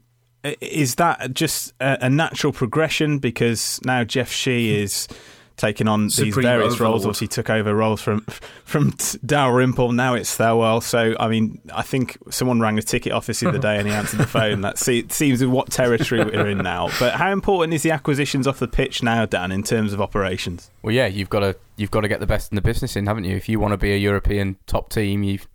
is 0.61 0.95
that 0.95 1.33
just 1.33 1.73
a, 1.79 2.05
a 2.05 2.09
natural 2.09 2.51
progression 2.53 3.19
because 3.19 3.79
now 3.83 4.03
Jeff 4.03 4.31
Shi 4.31 4.75
is 4.75 5.07
taking 5.57 5.87
on 5.87 6.03
these 6.05 6.15
Supreme 6.15 6.43
various 6.43 6.79
roles? 6.79 7.01
overlord. 7.01 7.01
Obviously, 7.01 7.27
took 7.27 7.49
over 7.49 7.75
roles 7.75 8.01
from 8.01 8.21
from 8.63 8.93
Dalrymple. 9.25 9.91
Now 9.91 10.13
it's 10.13 10.37
Thelwell. 10.37 10.81
So, 10.81 11.15
I 11.19 11.27
mean, 11.27 11.59
I 11.73 11.81
think 11.81 12.17
someone 12.29 12.59
rang 12.59 12.77
a 12.77 12.81
ticket 12.81 13.11
office 13.11 13.39
the 13.41 13.49
other 13.49 13.59
day 13.59 13.77
and 13.77 13.87
he 13.87 13.93
answered 13.93 14.19
the 14.19 14.27
phone. 14.27 14.61
That 14.61 14.77
se- 14.77 15.07
seems 15.09 15.43
what 15.45 15.69
territory 15.71 16.23
we're 16.23 16.47
in 16.47 16.59
now. 16.59 16.89
But 16.99 17.15
how 17.15 17.31
important 17.31 17.73
is 17.73 17.83
the 17.83 17.91
acquisitions 17.91 18.47
off 18.47 18.59
the 18.59 18.67
pitch 18.67 19.03
now, 19.03 19.25
Dan, 19.25 19.51
in 19.51 19.63
terms 19.63 19.93
of 19.93 20.01
operations? 20.01 20.69
Well, 20.81 20.93
yeah, 20.93 21.07
you've 21.07 21.29
got 21.29 21.41
to 21.41 21.57
you've 21.75 21.91
got 21.91 22.01
to 22.01 22.07
get 22.07 22.19
the 22.19 22.27
best 22.27 22.51
in 22.51 22.55
the 22.55 22.61
business 22.61 22.95
in, 22.95 23.07
haven't 23.07 23.25
you? 23.25 23.35
If 23.35 23.49
you 23.49 23.59
want 23.59 23.73
to 23.73 23.77
be 23.77 23.93
a 23.93 23.97
European 23.97 24.57
top 24.67 24.89
team, 24.89 25.23
you've 25.23 25.47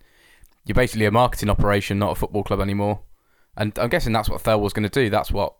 you're 0.65 0.75
basically 0.75 1.05
a 1.05 1.11
marketing 1.11 1.49
operation, 1.49 1.99
not 1.99 2.11
a 2.11 2.15
football 2.15 2.43
club 2.43 2.59
anymore. 2.59 3.01
And 3.55 3.77
I'm 3.77 3.89
guessing 3.89 4.13
that's 4.13 4.29
what 4.29 4.41
Thelwell's 4.41 4.73
going 4.73 4.89
to 4.89 5.03
do. 5.03 5.09
That's 5.09 5.31
what 5.31 5.53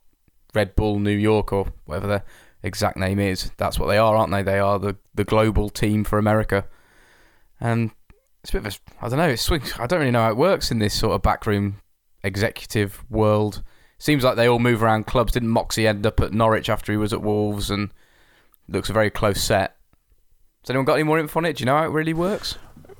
Red 0.53 0.75
Bull 0.75 0.99
New 0.99 1.15
York 1.15 1.51
or 1.53 1.67
whatever 1.85 2.07
their 2.07 2.23
exact 2.63 2.97
name 2.97 3.19
is. 3.19 3.51
That's 3.57 3.77
what 3.77 3.87
they 3.87 3.97
are, 3.97 4.15
aren't 4.15 4.31
they? 4.31 4.41
They 4.41 4.59
are 4.59 4.79
the 4.79 4.95
the 5.13 5.23
global 5.23 5.69
team 5.69 6.03
for 6.03 6.17
America. 6.17 6.65
And 7.59 7.91
it's 8.41 8.49
a 8.51 8.59
bit 8.59 8.65
of 8.65 8.79
a 9.01 9.05
I 9.05 9.09
don't 9.09 9.19
know. 9.19 9.29
It's. 9.29 9.51
I 9.51 9.87
don't 9.87 9.99
really 9.99 10.11
know 10.11 10.23
how 10.23 10.31
it 10.31 10.37
works 10.37 10.71
in 10.71 10.79
this 10.79 10.93
sort 10.93 11.13
of 11.13 11.21
backroom 11.21 11.81
executive 12.23 13.03
world. 13.09 13.63
Seems 13.97 14.23
like 14.23 14.35
they 14.35 14.47
all 14.47 14.59
move 14.59 14.83
around 14.83 15.05
clubs. 15.05 15.33
Didn't 15.33 15.49
Moxey 15.49 15.87
end 15.87 16.05
up 16.05 16.19
at 16.19 16.33
Norwich 16.33 16.69
after 16.69 16.91
he 16.91 16.97
was 16.97 17.13
at 17.13 17.21
Wolves? 17.21 17.69
And 17.69 17.91
looks 18.67 18.89
a 18.89 18.93
very 18.93 19.09
close 19.09 19.41
set. 19.41 19.75
Has 20.61 20.69
anyone 20.69 20.85
got 20.85 20.95
any 20.95 21.03
more 21.03 21.19
info 21.19 21.39
on 21.39 21.45
it? 21.45 21.57
Do 21.57 21.61
you 21.61 21.65
know 21.65 21.77
how 21.77 21.85
it 21.85 21.91
really 21.91 22.13
works? 22.13 22.57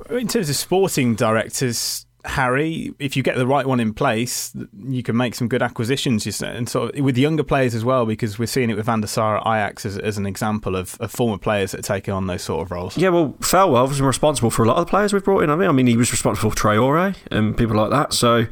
In 0.10 0.28
terms 0.28 0.50
of 0.50 0.56
sporting 0.56 1.16
directors, 1.16 2.06
Harry, 2.26 2.94
if 3.00 3.18
you 3.18 3.24
get 3.24 3.36
the 3.36 3.46
right 3.46 3.66
one 3.66 3.80
in 3.80 3.94
place, 3.94 4.54
you 4.82 5.04
can 5.04 5.18
make 5.18 5.36
some 5.36 5.48
good 5.48 5.62
acquisitions. 5.62 6.26
And 6.42 6.70
sort 6.70 6.96
of 6.96 7.04
with 7.04 7.18
younger 7.18 7.44
players 7.44 7.76
as 7.76 7.84
well, 7.84 8.06
because 8.06 8.40
we're 8.40 8.46
seeing 8.46 8.70
it 8.70 8.76
with 8.76 8.86
Van 8.86 9.02
der 9.02 9.08
Sar 9.08 9.38
at 9.38 9.42
Ajax 9.46 9.86
as, 9.86 9.98
as 9.98 10.18
an 10.18 10.26
example 10.26 10.76
of, 10.76 10.96
of 11.02 11.12
former 11.12 11.38
players 11.38 11.72
that 11.72 11.80
are 11.80 11.96
taking 11.96 12.14
on 12.14 12.28
those 12.28 12.42
sort 12.42 12.62
of 12.66 12.72
roles. 12.72 12.98
Yeah, 12.98 13.10
well, 13.10 13.36
Thelwell 13.40 13.88
was 13.90 14.02
responsible 14.02 14.50
for 14.52 14.64
a 14.64 14.68
lot 14.68 14.78
of 14.78 14.86
the 14.86 14.90
players 14.90 15.12
we've 15.14 15.24
brought 15.24 15.44
in. 15.44 15.50
I 15.50 15.56
mean, 15.56 15.68
I 15.68 15.72
mean, 15.74 15.88
he 15.88 15.98
was 15.98 16.12
responsible 16.12 16.52
for 16.52 16.56
Traore 16.56 17.16
and 17.30 17.58
people 17.58 17.76
like 17.76 17.90
that. 17.92 18.14
So 18.14 18.46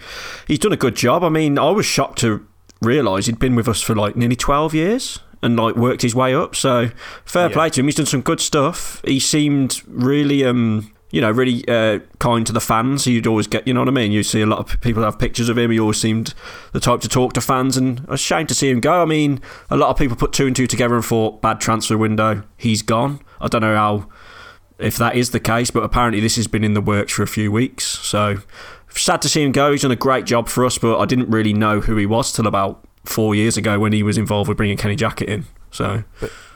he's 0.48 0.60
done 0.60 0.74
a 0.74 0.78
good 0.78 0.96
job. 0.96 1.24
I 1.24 1.30
mean, 1.30 1.58
I 1.58 1.70
was 1.70 1.86
shocked 1.86 2.20
to 2.20 2.46
realise 2.82 3.28
he'd 3.28 3.40
been 3.40 3.56
with 3.56 3.68
us 3.68 3.82
for 3.82 3.96
like 3.96 4.16
nearly 4.16 4.36
twelve 4.36 4.74
years 4.74 5.20
and 5.44 5.56
like 5.58 5.76
worked 5.76 6.02
his 6.02 6.14
way 6.14 6.36
up. 6.36 6.56
So 6.56 6.90
fair 7.26 7.48
Yeah. 7.48 7.54
play 7.54 7.70
to 7.70 7.80
him. 7.80 7.88
He's 7.88 7.96
done 7.96 8.06
some 8.06 8.22
good 8.22 8.40
stuff. 8.40 9.02
He 9.06 9.20
seemed 9.20 9.82
really, 9.88 10.44
um, 10.44 10.92
you 11.12 11.22
know, 11.22 11.30
really 11.30 11.68
uh, 11.68 12.00
kind 12.20 12.46
to 12.48 12.54
the 12.54 12.62
fans. 12.62 13.06
You'd 13.06 13.28
always 13.28 13.48
get, 13.48 13.68
you 13.68 13.74
know 13.74 13.82
what 13.82 13.90
I 13.90 13.92
mean. 13.92 14.12
You 14.12 14.24
see 14.24 14.42
a 14.42 14.46
lot 14.46 14.60
of 14.60 14.82
people 14.82 15.04
have 15.04 15.20
pictures 15.20 15.50
of 15.50 15.58
him. 15.58 15.72
He 15.72 15.80
always 15.80 16.00
seemed 16.00 16.34
the 16.72 16.80
type 16.80 17.02
to 17.02 17.10
talk 17.10 17.34
to 17.34 17.42
fans, 17.42 17.78
and 17.78 18.06
a 18.08 18.18
shame 18.18 18.48
to 18.48 18.56
see 18.56 18.70
him 18.70 18.80
go. 18.80 19.02
I 19.02 19.06
mean, 19.06 19.42
a 19.70 19.78
lot 19.78 19.90
of 19.90 19.98
people 19.98 20.16
put 20.16 20.34
two 20.34 20.48
and 20.48 20.56
two 20.56 20.68
together 20.68 20.96
and 20.96 21.06
thought 21.06 21.42
bad 21.42 21.60
transfer 21.60 21.98
window. 21.98 22.44
He's 22.58 22.82
gone. 22.82 23.20
I 23.40 23.48
don't 23.48 23.62
know 23.62 23.76
how 23.76 24.08
if 24.80 24.98
that 24.98 25.16
is 25.16 25.32
the 25.32 25.40
case, 25.40 25.70
but 25.70 25.84
apparently 25.84 26.20
this 26.20 26.36
has 26.38 26.48
been 26.48 26.64
in 26.64 26.74
the 26.74 26.82
works 26.82 27.14
for 27.14 27.24
a 27.24 27.28
few 27.28 27.52
weeks. 27.52 27.86
So 27.86 28.38
sad 28.90 29.22
to 29.22 29.30
see 29.30 29.44
him 29.44 29.52
go. 29.52 29.72
He's 29.72 29.84
done 29.84 29.92
a 29.92 29.96
great 29.96 30.26
job 30.26 30.48
for 30.48 30.66
us, 30.66 30.78
but 30.78 31.00
I 31.00 31.06
didn't 31.06 31.30
really 31.30 31.54
know 31.54 31.82
who 31.82 31.96
he 31.98 32.06
was 32.06 32.32
till 32.32 32.48
about 32.48 32.84
four 33.06 33.36
years 33.36 33.58
ago 33.58 33.80
when 33.80 33.94
he 33.94 34.04
was 34.04 34.18
involved 34.18 34.48
with 34.48 34.58
bringing 34.58 34.78
Kenny 34.78 34.96
Jackett 34.96 35.28
in. 35.28 35.46
So 35.72 36.04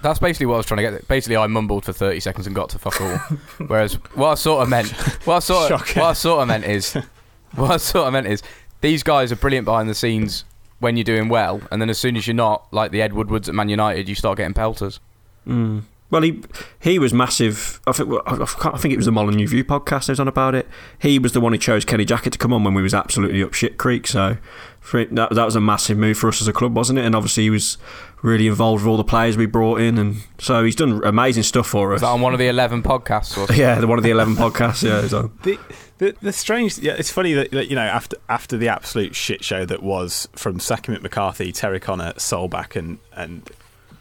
That's 0.01 0.19
basically 0.19 0.45
what 0.47 0.55
I 0.55 0.57
was 0.57 0.65
trying 0.65 0.77
to 0.77 0.83
get. 0.83 0.93
at. 0.93 1.07
Basically, 1.07 1.37
I 1.37 1.47
mumbled 1.47 1.85
for 1.85 1.93
thirty 1.93 2.19
seconds 2.19 2.45
and 2.47 2.55
got 2.55 2.69
to 2.69 2.79
fuck 2.79 2.99
all. 2.99 3.17
Whereas 3.67 3.93
what 4.13 4.29
I 4.31 4.35
sort 4.35 4.61
of 4.63 4.69
meant, 4.69 4.91
what 5.25 5.35
I 5.37 5.39
sort 5.39 5.71
of, 5.71 5.79
Shocking. 5.79 6.01
what 6.01 6.09
I 6.09 6.13
sort 6.13 6.41
of 6.41 6.47
meant 6.47 6.65
is, 6.65 6.93
what 7.55 7.71
I 7.71 7.77
sort 7.77 8.07
of 8.07 8.13
meant 8.13 8.27
is, 8.27 8.43
these 8.81 9.03
guys 9.03 9.31
are 9.31 9.37
brilliant 9.37 9.65
behind 9.65 9.89
the 9.89 9.95
scenes 9.95 10.43
when 10.79 10.97
you're 10.97 11.05
doing 11.05 11.29
well, 11.29 11.61
and 11.71 11.81
then 11.81 11.89
as 11.89 11.97
soon 11.97 12.17
as 12.17 12.27
you're 12.27 12.33
not, 12.35 12.71
like 12.73 12.91
the 12.91 13.01
Ed 13.01 13.13
Woodwards 13.13 13.47
at 13.47 13.55
Man 13.55 13.69
United, 13.69 14.09
you 14.09 14.15
start 14.15 14.37
getting 14.37 14.53
pelters. 14.53 14.99
Mm. 15.47 15.83
Well, 16.11 16.21
he 16.21 16.43
he 16.79 16.99
was 16.99 17.13
massive. 17.13 17.81
I 17.87 17.91
think 17.91 18.13
I 18.27 18.35
I 18.43 18.77
think 18.77 18.93
it 18.93 18.97
was 18.97 19.07
the 19.07 19.11
Molyneux 19.11 19.47
View 19.47 19.63
podcast. 19.63 20.07
I 20.07 20.11
was 20.11 20.19
on 20.19 20.27
about 20.27 20.53
it. 20.53 20.67
He 20.99 21.17
was 21.17 21.31
the 21.31 21.41
one 21.41 21.51
who 21.51 21.57
chose 21.57 21.83
Kenny 21.83 22.05
Jackett 22.05 22.31
to 22.33 22.37
come 22.37 22.53
on 22.53 22.63
when 22.63 22.75
we 22.75 22.83
was 22.83 22.93
absolutely 22.93 23.41
up 23.41 23.53
shit 23.53 23.77
creek. 23.77 24.05
So 24.05 24.37
for 24.79 24.99
it, 24.99 25.15
that 25.15 25.31
that 25.31 25.45
was 25.45 25.55
a 25.55 25.61
massive 25.61 25.97
move 25.97 26.17
for 26.19 26.27
us 26.27 26.41
as 26.41 26.47
a 26.47 26.53
club, 26.53 26.75
wasn't 26.75 26.99
it? 26.99 27.05
And 27.05 27.15
obviously 27.15 27.43
he 27.43 27.49
was 27.49 27.79
really 28.25 28.47
involved 28.47 28.83
with 28.83 28.89
all 28.89 28.97
the 28.97 29.03
players 29.03 29.37
we 29.37 29.45
brought 29.45 29.79
in, 29.79 29.97
and 29.97 30.17
so 30.39 30.63
he's 30.63 30.75
done 30.75 31.01
amazing 31.05 31.43
stuff 31.43 31.67
for 31.67 31.91
us. 31.91 31.97
Was 31.97 32.01
that 32.01 32.07
on 32.07 32.21
one 32.21 32.33
of 32.33 32.39
the 32.39 32.47
eleven 32.47 32.83
podcasts? 32.83 33.37
Or 33.37 33.53
yeah, 33.55 33.79
the 33.79 33.87
one 33.87 33.97
of 33.97 34.03
the 34.03 34.11
eleven 34.11 34.35
podcasts. 34.35 34.83
Yeah, 34.83 35.01
he's 35.01 35.13
on. 35.13 35.31
The, 35.43 35.59
the 35.99 36.15
the 36.21 36.33
strange, 36.33 36.77
yeah, 36.79 36.95
it's 36.97 37.11
funny 37.11 37.33
that, 37.33 37.51
that 37.51 37.67
you 37.69 37.75
know 37.75 37.83
after 37.83 38.17
after 38.27 38.57
the 38.57 38.67
absolute 38.67 39.15
shit 39.15 39.43
show 39.43 39.65
that 39.65 39.81
was 39.81 40.27
from 40.33 40.59
Saki 40.59 40.91
McCarthy, 40.93 41.51
Terry 41.51 41.79
Connor, 41.79 42.13
Solbakken, 42.13 42.97
and 43.13 43.49
and 43.49 43.49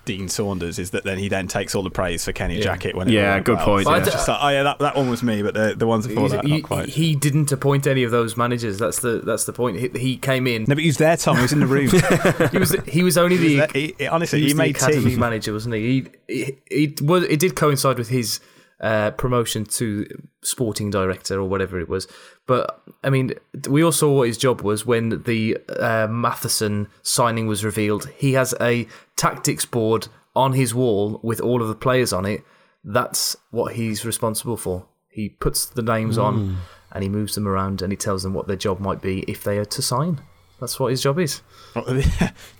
Dean 0.04 0.28
Saunders, 0.28 0.78
is 0.78 0.90
that 0.90 1.04
then 1.04 1.18
he 1.18 1.28
then 1.28 1.48
takes 1.48 1.74
all 1.74 1.82
the 1.82 1.90
praise 1.90 2.24
for 2.24 2.32
Kenny 2.32 2.58
Yeah. 2.58 2.64
Jackett 2.76 2.94
when 2.94 3.08
it 3.08 3.12
Yeah, 3.12 3.40
good 3.40 3.56
well. 3.56 3.64
point, 3.66 3.84
So 3.86 3.94
yeah. 3.94 4.04
just 4.04 4.28
like, 4.28 4.38
oh 4.40 4.48
yeah, 4.48 4.62
that, 4.64 4.78
that 4.80 4.96
one 4.96 5.08
was 5.10 5.22
me, 5.22 5.42
but 5.42 5.54
the 5.54 5.74
the 5.76 5.86
ones 5.86 6.06
before 6.06 6.28
that 6.28 6.44
he, 6.44 6.50
not 6.52 6.62
quite. 6.62 6.88
he 6.90 7.14
didn't 7.16 7.50
appoint 7.52 7.86
any 7.86 8.02
of 8.04 8.10
those 8.10 8.36
managers. 8.36 8.78
That's 8.78 9.00
the 9.00 9.20
that's 9.24 9.44
the 9.44 9.52
point. 9.52 9.78
He, 9.78 9.88
he 9.98 10.16
came 10.16 10.46
in. 10.46 10.62
no, 10.62 10.74
but 10.74 10.78
he 10.78 10.86
was 10.88 10.98
there, 10.98 11.16
Tom. 11.16 11.36
He 11.36 11.42
was 11.42 11.52
in 11.52 11.60
the 11.60 11.66
room. 11.66 11.88
he 12.52 12.58
was 12.58 12.70
he 12.86 13.02
was 13.02 13.16
only 13.18 13.36
He 13.36 13.42
the 13.48 13.60
was 13.60 13.72
there- 13.72 13.82
he- 13.82 13.94
he- 13.98 14.06
honestly, 14.06 14.38
he, 14.40 14.44
he 14.46 14.48
was 14.48 14.54
the 14.54 14.58
made 14.58 14.76
academy 14.76 15.10
tea. 15.10 15.16
manager, 15.16 15.52
wasn't 15.52 15.74
he? 15.74 15.80
He, 16.28 16.34
he, 16.34 16.56
it 16.70 17.02
was 17.02 17.24
it 17.24 17.38
did 17.40 17.56
coincide 17.56 17.98
with 17.98 18.08
his 18.08 18.40
uh, 18.80 19.10
promotion 19.12 19.64
to 19.64 20.06
sporting 20.42 20.90
director 20.90 21.38
or 21.40 21.44
whatever 21.48 21.78
it 21.80 21.88
was. 21.88 22.06
But 22.46 22.80
I 23.02 23.10
mean, 23.10 23.32
we 23.68 23.82
all 23.82 23.92
saw 23.92 24.12
what 24.12 24.26
his 24.28 24.36
job 24.38 24.60
was 24.62 24.84
when 24.84 25.22
the 25.22 25.56
uh, 25.78 26.06
Matheson 26.10 26.88
signing 27.02 27.46
was 27.46 27.64
revealed. 27.64 28.08
He 28.16 28.32
has 28.34 28.54
a 28.60 28.86
tactics 29.16 29.64
board 29.64 30.08
on 30.36 30.52
his 30.52 30.74
wall 30.74 31.20
with 31.22 31.40
all 31.40 31.62
of 31.62 31.68
the 31.68 31.74
players 31.74 32.12
on 32.12 32.26
it. 32.26 32.42
That's 32.82 33.36
what 33.50 33.74
he's 33.74 34.04
responsible 34.04 34.56
for. 34.56 34.86
He 35.08 35.28
puts 35.30 35.64
the 35.66 35.80
names 35.82 36.18
Mm. 36.18 36.22
on 36.24 36.56
and 36.92 37.02
he 37.02 37.08
moves 37.08 37.34
them 37.34 37.46
around 37.48 37.80
and 37.82 37.92
he 37.92 37.96
tells 37.96 38.22
them 38.24 38.34
what 38.34 38.46
their 38.46 38.56
job 38.56 38.80
might 38.80 39.00
be 39.00 39.20
if 39.28 39.42
they 39.44 39.58
are 39.58 39.64
to 39.64 39.80
sign. 39.82 40.20
That's 40.60 40.78
what 40.78 40.90
his 40.90 41.02
job 41.02 41.18
is. 41.18 41.40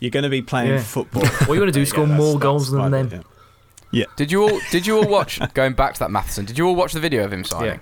You're 0.01 0.11
going 0.11 0.23
to 0.25 0.29
be 0.29 0.43
playing 0.43 0.71
Yeah. 0.71 0.83
football. 0.83 1.25
All 1.49 1.55
you 1.55 1.61
want 1.61 1.69
to 1.69 1.79
do 1.79 1.83
is 1.83 1.89
score 1.95 2.07
more 2.07 2.33
that's 2.35 2.43
goals 2.43 2.71
than 2.71 2.91
them. 2.91 3.09
yeah. 3.13 3.21
Did 4.17 4.31
you 4.33 4.43
all? 4.43 4.61
Did 4.71 4.87
you 4.87 4.97
all 4.99 5.09
watch? 5.09 5.41
going 5.55 5.73
back 5.75 5.95
to 5.95 6.01
that 6.01 6.11
Matheson, 6.11 6.45
did 6.45 6.59
you 6.59 6.67
all 6.67 6.75
watch 6.75 6.93
the 6.93 7.01
video 7.01 7.25
of 7.25 7.33
him 7.33 7.45
signing? 7.45 7.67
Yeah. 7.75 7.79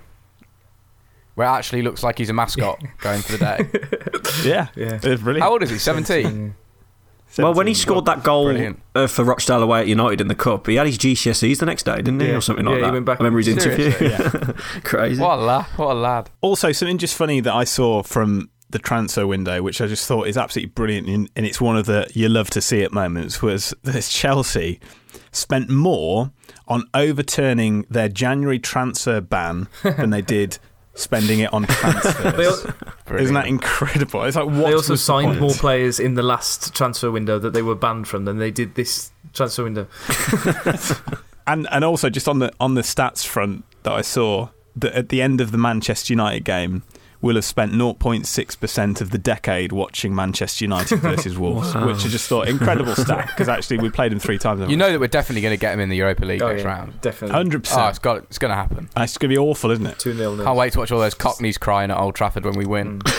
Where 1.35 1.47
it 1.47 1.51
actually 1.51 1.81
looks 1.81 2.03
like 2.03 2.17
he's 2.19 2.29
a 2.29 2.33
mascot 2.33 2.79
going 2.99 3.21
for 3.21 3.35
the 3.35 3.37
day. 3.39 4.47
Yeah, 4.49 4.67
Yeah. 4.75 4.99
It's 5.01 5.21
brilliant. 5.21 5.43
How 5.43 5.51
old 5.51 5.63
is 5.63 5.69
he? 5.71 5.77
Seventeen. 5.79 6.55
Well, 7.39 7.55
when 7.55 7.65
he 7.65 7.73
scored 7.73 8.05
that 8.05 8.21
goal 8.23 8.55
uh, 8.93 9.07
for 9.07 9.23
Rochdale 9.23 9.63
away 9.63 9.79
at 9.79 9.87
United 9.87 10.21
in 10.21 10.27
the 10.27 10.35
cup, 10.35 10.67
he 10.67 10.75
had 10.75 10.85
his 10.85 10.99
GCSEs 10.99 11.57
the 11.57 11.65
next 11.65 11.81
day, 11.81 11.95
didn't 11.95 12.19
he, 12.19 12.27
Yeah. 12.27 12.35
or 12.35 12.41
something 12.41 12.63
Yeah, 12.65 12.71
like 12.73 12.79
he 12.81 12.85
that? 12.85 12.93
went 12.93 13.05
back- 13.05 13.19
I 13.19 13.23
remember 13.23 13.39
his 13.39 13.47
interview. 13.47 13.89
Seriously, 13.91 14.53
Crazy. 14.83 15.19
What 15.19 15.39
a 15.39 15.41
lad! 15.41 15.65
What 15.77 15.91
a 15.93 15.99
lad! 15.99 16.29
Also, 16.41 16.71
something 16.71 16.99
just 16.99 17.15
funny 17.15 17.39
that 17.39 17.51
I 17.53 17.63
saw 17.63 18.03
from 18.03 18.51
the 18.73 18.79
transfer 18.79 19.25
window, 19.25 19.61
which 19.61 19.79
I 19.79 19.87
just 19.87 20.05
thought 20.07 20.27
is 20.27 20.37
absolutely 20.37 20.71
brilliant, 20.71 21.07
and 21.07 21.29
and 21.35 21.45
it's 21.45 21.61
one 21.61 21.77
of 21.77 21.85
the 21.85 22.09
you 22.13 22.27
love 22.27 22.49
to 22.51 22.61
see 22.61 22.79
it 22.81 22.91
moments, 22.91 23.41
was 23.41 23.73
that 23.83 24.03
Chelsea 24.03 24.79
spent 25.31 25.69
more 25.69 26.31
on 26.67 26.83
overturning 26.93 27.85
their 27.89 28.09
January 28.09 28.59
transfer 28.59 29.21
ban 29.21 29.67
than 29.83 30.09
they 30.09 30.21
did 30.21 30.57
spending 30.95 31.39
it 31.39 31.51
on 31.53 31.65
transfers. 31.65 32.65
Al- 33.07 33.15
Isn't 33.17 33.33
that 33.33 33.47
incredible? 33.47 34.23
It's 34.23 34.35
like 34.35 34.45
what 34.45 34.67
they 34.67 34.73
also 34.73 34.95
signed 34.95 35.29
point? 35.29 35.39
more 35.41 35.53
players 35.53 35.99
in 35.99 36.13
the 36.15 36.23
last 36.23 36.75
transfer 36.75 37.09
window 37.09 37.39
that 37.39 37.53
they 37.53 37.61
were 37.63 37.75
banned 37.75 38.07
from 38.07 38.25
than 38.25 38.37
they 38.37 38.51
did 38.51 38.75
this 38.75 39.11
transfer 39.33 39.63
window. 39.63 39.87
and 41.47 41.67
and 41.71 41.83
also 41.83 42.09
just 42.09 42.27
on 42.27 42.39
the 42.39 42.51
on 42.59 42.75
the 42.75 42.81
stats 42.81 43.25
front 43.25 43.65
that 43.83 43.93
I 43.93 44.01
saw 44.01 44.49
that 44.75 44.93
at 44.93 45.09
the 45.09 45.21
end 45.21 45.41
of 45.41 45.51
the 45.51 45.57
Manchester 45.57 46.13
United 46.13 46.43
game 46.45 46.83
will 47.23 47.33
have 47.35 47.45
spent 47.45 47.71
0.6% 47.71 49.01
of 49.01 49.09
the 49.09 49.17
decade 49.17 49.71
watching 49.71 50.13
Manchester 50.13 50.65
United 50.65 50.97
versus 50.99 51.37
Wolves, 51.39 51.73
Wow. 51.73 51.87
which 51.87 52.05
I 52.05 52.09
just 52.09 52.27
thought 52.29 52.47
incredible 52.47 52.93
stat 52.95 53.27
because 53.27 53.49
actually 53.49 53.79
we 53.79 53.89
played 53.89 54.11
them 54.11 54.19
three 54.19 54.37
times. 54.37 54.69
You 54.69 54.77
know 54.77 54.91
that 54.91 54.99
we're 54.99 55.07
definitely 55.07 55.41
going 55.41 55.53
to 55.53 55.59
get 55.59 55.73
him 55.73 55.79
in 55.79 55.89
the 55.89 55.95
Europa 55.95 56.25
League 56.25 56.41
Oh, 56.43 56.49
next 56.49 56.61
yeah, 56.63 56.67
round. 56.67 57.01
definitely. 57.01 57.33
hundred 57.33 57.61
Oh, 57.61 57.69
percent. 57.69 57.89
it's 57.89 57.99
got. 57.99 58.17
It's 58.25 58.37
going 58.37 58.49
to 58.51 58.55
happen. 58.55 58.89
It's 58.97 59.17
going 59.17 59.29
to 59.29 59.33
be 59.33 59.37
awful, 59.39 59.71
isn't 59.71 59.85
it? 59.87 59.97
2 59.99 60.13
0 60.13 60.43
Can't 60.43 60.57
wait 60.57 60.73
to 60.73 60.79
watch 60.79 60.91
all 60.91 60.99
those 60.99 61.15
Cockneys 61.15 61.57
crying 61.57 61.89
at 61.89 61.97
Old 61.97 62.13
Trafford 62.13 62.45
when 62.45 62.55
we 62.55 62.65
win. 62.67 63.01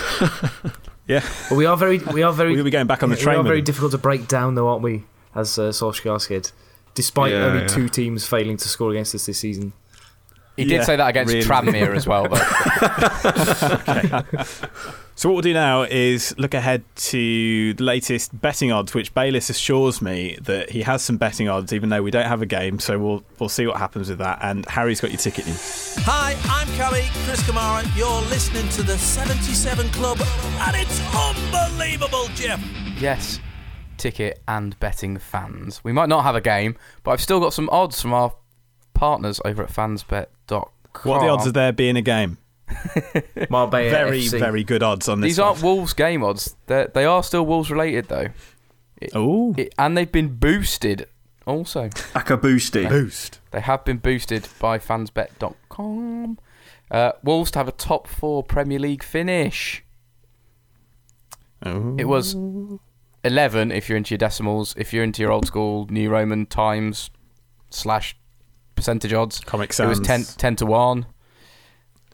Yeah, 1.07 1.23
But 1.51 1.57
we 1.57 1.67
are 1.67 1.77
very, 1.77 1.99
we 1.99 2.23
are 2.23 2.33
very, 2.33 2.55
we'll 2.55 2.65
be 2.65 2.71
going 2.71 2.87
back 2.87 3.03
on 3.03 3.11
the 3.11 3.17
train. 3.17 3.33
we 3.33 3.35
train. 3.35 3.41
are 3.41 3.49
very 3.49 3.59
them. 3.61 3.65
difficult 3.67 3.93
to 3.93 3.99
break 3.99 4.27
down, 4.27 4.55
though, 4.55 4.69
aren't 4.69 4.81
we? 4.83 5.05
As 5.35 5.59
uh, 5.59 5.65
Solskjaer 5.65 6.19
said, 6.19 6.51
despite 6.95 7.33
Yeah, 7.33 7.45
only 7.45 7.61
yeah. 7.61 7.67
two 7.67 7.91
teams 7.91 8.27
failing 8.27 8.57
to 8.57 8.69
score 8.71 8.91
against 8.91 9.15
us 9.15 9.27
this 9.27 9.39
season. 9.39 9.75
He 10.57 10.63
Yeah, 10.65 10.79
did 10.79 10.85
say 10.87 10.97
that 10.97 11.09
against 11.09 11.33
really. 11.35 11.47
Tranmere 11.47 11.95
as 11.97 12.07
well, 12.07 12.29
though. 12.29 12.41
So 15.17 15.29
what 15.29 15.35
we'll 15.35 15.43
do 15.43 15.53
now 15.55 15.83
is 15.83 16.35
look 16.39 16.55
ahead 16.55 16.83
to 16.97 17.73
the 17.75 17.85
latest 17.85 18.39
betting 18.41 18.73
odds, 18.73 18.95
which 18.95 19.15
Bayliss 19.15 19.49
assures 19.49 20.03
me 20.03 20.37
that 20.43 20.71
he 20.71 20.83
has 20.83 21.05
some 21.05 21.19
betting 21.19 21.49
odds, 21.49 21.73
even 21.73 21.89
though 21.89 22.03
we 22.03 22.11
don't 22.11 22.27
have 22.27 22.43
a 22.43 22.47
game. 22.47 22.81
So 22.81 22.99
we'll 22.99 23.23
we'll 23.39 23.49
see 23.49 23.65
what 23.65 23.77
happens 23.77 24.09
with 24.09 24.19
that. 24.19 24.41
And 24.43 24.67
Harry's 24.67 25.01
got 25.01 25.13
your 25.13 25.19
ticket 25.19 25.47
news. 25.47 25.95
Hi, 26.01 26.35
I'm 26.47 26.67
Kelly, 26.75 27.05
Chris 27.27 27.41
Kamara. 27.45 27.85
You're 27.97 28.23
listening 28.23 28.69
to 28.71 28.83
the 28.83 28.99
77 28.99 29.89
Club, 29.91 30.19
and 30.21 30.75
it's 30.77 31.01
unbelievable, 31.15 32.27
Jeff. 32.35 32.61
yes, 32.99 33.39
ticket 33.99 34.43
and 34.49 34.77
betting 34.81 35.19
fans. 35.19 35.81
We 35.85 35.93
might 35.93 36.09
not 36.09 36.25
have 36.25 36.35
a 36.35 36.41
game, 36.41 36.75
but 37.05 37.13
I've 37.13 37.21
still 37.21 37.39
got 37.39 37.53
some 37.55 37.69
odds 37.71 38.03
from 38.03 38.13
our 38.13 38.35
partners 38.95 39.41
over 39.45 39.63
at 39.63 39.71
fansbet.com. 39.71 40.71
What 41.03 41.17
are 41.19 41.27
the 41.27 41.33
odds 41.33 41.47
of 41.47 41.55
there 41.55 41.73
being 41.73 41.97
a 41.97 42.03
game? 42.03 42.39
Marbella 43.51 43.91
Very 43.91 44.23
FC. 44.23 44.39
very 44.39 44.65
good 44.65 44.83
odds 44.83 45.09
on 45.09 45.21
this. 45.21 45.29
These 45.33 45.39
aren't 45.39 45.63
Wolves 45.63 45.93
game 45.93 46.25
odds. 46.25 46.57
They're, 46.67 46.89
they 46.89 47.05
are 47.05 47.23
still 47.23 47.45
Wolves 47.45 47.71
related, 47.71 48.09
though. 48.09 48.29
Oh, 49.13 49.55
and 49.77 49.97
they've 49.97 50.11
been 50.11 50.37
boosted 50.37 51.07
also. 51.47 51.91
Aka 52.15 52.37
boosted. 52.37 52.89
boost. 52.89 53.41
They 53.51 53.61
have 53.61 53.85
been 53.85 53.99
boosted 53.99 54.49
by 54.59 54.79
fansbet.com. 54.79 56.39
Uh, 56.91 57.13
Wolves 57.23 57.51
to 57.51 57.59
have 57.59 57.69
a 57.69 57.73
top 57.73 58.07
four 58.07 58.43
Premier 58.43 58.79
League 58.79 59.03
finish. 59.03 59.85
Oh. 61.67 61.97
It 61.99 62.05
was 62.05 62.37
11 63.25 63.73
if 63.73 63.89
you're 63.89 63.99
into 63.99 64.13
your 64.13 64.19
decimals. 64.19 64.75
If 64.79 64.93
you're 64.93 65.05
into 65.05 65.23
your 65.23 65.33
old 65.33 65.47
school 65.47 65.87
New 65.91 66.09
Roman 66.11 66.47
times 66.47 67.11
slash 67.71 68.17
percentage 68.75 69.13
odds, 69.13 69.41
Comic 69.41 69.71
it 69.71 69.87
was 69.87 69.99
Sans. 69.99 70.07
10, 70.07 70.25
10 70.37 70.57
to 70.57 70.67
1. 70.67 71.07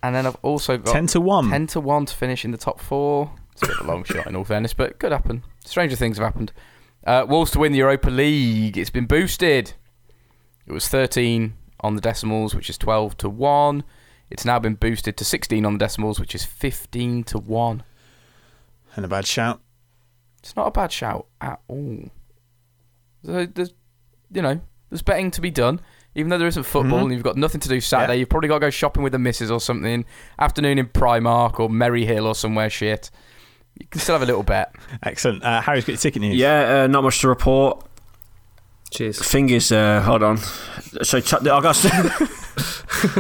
And 0.03 0.15
then 0.15 0.27
I've 0.27 0.37
also 0.43 0.79
got 0.79 0.93
10 0.93 1.09
to 1.09 1.21
1. 1.21 1.51
10 1.51 1.67
to 1.69 1.81
1 1.81 2.07
to 2.07 2.15
finish 2.15 2.45
in 2.45 2.51
the 2.51 2.59
top 2.59 2.81
four. 2.81 3.33
It's 3.53 3.63
a 3.63 3.67
bit 3.67 3.81
of 3.81 3.87
a 3.87 3.89
long 3.89 4.05
shot 4.05 4.27
in 4.27 4.37
all 4.37 4.45
fairness, 4.45 4.73
but 4.73 4.91
it 4.91 4.99
could 4.99 5.13
happen. 5.13 5.45
Stranger 5.65 5.97
things 5.97 6.17
have 6.19 6.25
happened. 6.25 6.53
Uh, 7.07 7.27
Wolves 7.29 7.51
to 7.53 7.59
win 7.59 7.73
the 7.73 7.79
Europa 7.79 8.11
League. 8.11 8.79
It's 8.79 8.91
been 8.91 9.07
boosted. 9.07 9.75
It 10.67 10.73
was 10.73 10.89
13 10.89 11.55
on 11.81 11.95
the 11.97 12.01
decimals, 12.01 12.55
which 12.55 12.71
is 12.71 12.79
12 12.79 13.17
to 13.19 13.29
1. 13.29 13.85
It's 14.31 14.45
now 14.45 14.59
been 14.59 14.75
boosted 14.75 15.17
to 15.17 15.25
16 15.25 15.67
on 15.67 15.75
the 15.75 15.79
decimals, 15.79 16.21
which 16.21 16.35
is 16.35 16.45
15 16.45 17.25
to 17.25 17.39
1. 17.39 17.83
And 18.97 19.05
a 19.05 19.09
bad 19.09 19.27
shout. 19.27 19.61
It's 20.39 20.57
not 20.57 20.69
a 20.69 20.71
bad 20.71 20.93
shout 20.93 21.27
at 21.41 21.61
all. 21.69 22.11
So 23.25 23.47
there's, 23.47 23.75
you 24.33 24.41
know, 24.41 24.61
there's 24.89 25.03
betting 25.03 25.31
to 25.33 25.41
be 25.41 25.51
done. 25.51 25.81
Even 26.15 26.29
though 26.31 26.39
there 26.39 26.49
isn't 26.49 26.65
football 26.65 26.99
Mhm. 27.01 27.03
and 27.05 27.13
you've 27.13 27.23
got 27.23 27.37
nothing 27.37 27.61
to 27.61 27.69
do 27.69 27.81
Saturday, 27.81 28.15
Yeah. 28.15 28.19
you've 28.21 28.29
probably 28.29 28.49
got 28.49 28.57
to 28.57 28.61
go 28.61 28.71
shopping 28.71 29.03
with 29.03 29.13
the 29.13 29.19
missus 29.19 29.51
or 29.51 29.61
something. 29.61 30.05
Afternoon 30.39 30.79
in 30.79 30.87
Primark 30.87 31.61
or 31.61 31.71
Merry 31.71 32.05
Hill 32.05 32.27
or 32.27 32.35
somewhere 32.35 32.69
shit. 32.71 33.11
You 33.79 33.87
can 33.91 34.01
still 34.01 34.15
have 34.17 34.23
a 34.23 34.27
little 34.27 34.43
bet. 34.43 34.75
Excellent. 35.05 35.45
Uh, 35.45 35.61
Harry's 35.61 35.85
got 35.85 35.93
your 35.93 35.99
ticket 35.99 36.21
news. 36.23 36.37
Yeah, 36.37 36.83
uh, 36.83 36.87
not 36.89 37.05
much 37.05 37.21
to 37.21 37.29
report. 37.29 37.85
Cheers. 38.91 39.23
Fingers, 39.25 39.71
uh, 39.71 40.03
hold 40.03 40.25
on. 40.25 40.39
So 41.03 41.21
ch- 41.21 41.35
I 41.35 41.39
got. 41.61 41.85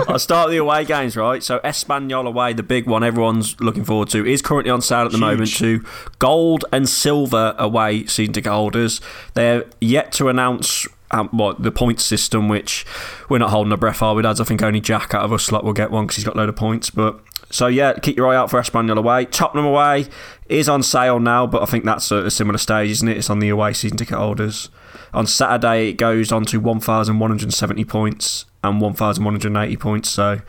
I'll 0.08 0.18
start 0.18 0.50
the 0.50 0.56
away 0.56 0.84
games, 0.84 1.16
right? 1.16 1.42
So 1.44 1.60
Espanyol 1.60 2.26
away, 2.26 2.52
the 2.52 2.64
big 2.64 2.86
one 2.86 3.04
everyone's 3.04 3.58
looking 3.60 3.84
forward 3.84 4.08
to, 4.10 4.26
is 4.26 4.42
currently 4.42 4.70
on 4.72 4.82
sale 4.82 5.04
at 5.06 5.12
the 5.12 5.18
Huge. 5.18 5.20
moment 5.20 5.54
to 5.58 5.84
gold 6.18 6.64
and 6.72 6.88
silver 6.88 7.54
away 7.56 8.04
season 8.06 8.34
ticket 8.34 8.50
holders. 8.52 9.00
They're 9.34 9.64
yet 9.80 10.10
to 10.14 10.28
announce 10.28 10.88
um, 11.10 11.28
what 11.30 11.62
the 11.62 11.72
point 11.72 12.00
system, 12.00 12.48
which 12.48 12.86
we're 13.28 13.38
not 13.38 13.50
holding 13.50 13.72
our 13.72 13.78
breath, 13.78 14.02
are 14.02 14.14
we, 14.14 14.22
lads? 14.22 14.40
I 14.40 14.44
think 14.44 14.62
only 14.62 14.80
Jack 14.80 15.14
out 15.14 15.24
of 15.24 15.32
us 15.32 15.50
lot 15.50 15.64
will 15.64 15.72
get 15.72 15.90
one 15.90 16.06
because 16.06 16.16
he's 16.16 16.24
got 16.24 16.34
a 16.34 16.38
load 16.38 16.48
of 16.48 16.56
points. 16.56 16.90
But 16.90 17.20
so 17.50 17.66
yeah, 17.66 17.94
keep 17.94 18.16
your 18.16 18.28
eye 18.28 18.36
out 18.36 18.50
for 18.50 18.60
Espanyol 18.60 18.96
away. 18.98 19.24
Tottenham 19.26 19.66
away 19.66 20.06
is 20.48 20.68
on 20.68 20.82
sale 20.82 21.18
now, 21.18 21.46
but 21.46 21.62
I 21.62 21.66
think 21.66 21.84
that's 21.84 22.10
at 22.12 22.24
a 22.24 22.30
similar 22.30 22.58
stage, 22.58 22.90
isn't 22.90 23.08
it? 23.08 23.16
It's 23.16 23.30
on 23.30 23.40
the 23.40 23.48
away 23.48 23.72
season 23.72 23.98
ticket 23.98 24.16
holders. 24.16 24.70
On 25.12 25.26
Saturday, 25.26 25.88
it 25.88 25.94
goes 25.94 26.30
on 26.30 26.44
to 26.46 26.60
1,170 26.60 27.84
points 27.84 28.44
and 28.62 28.80
1,180 28.80 29.76
points. 29.76 30.08
So 30.08 30.40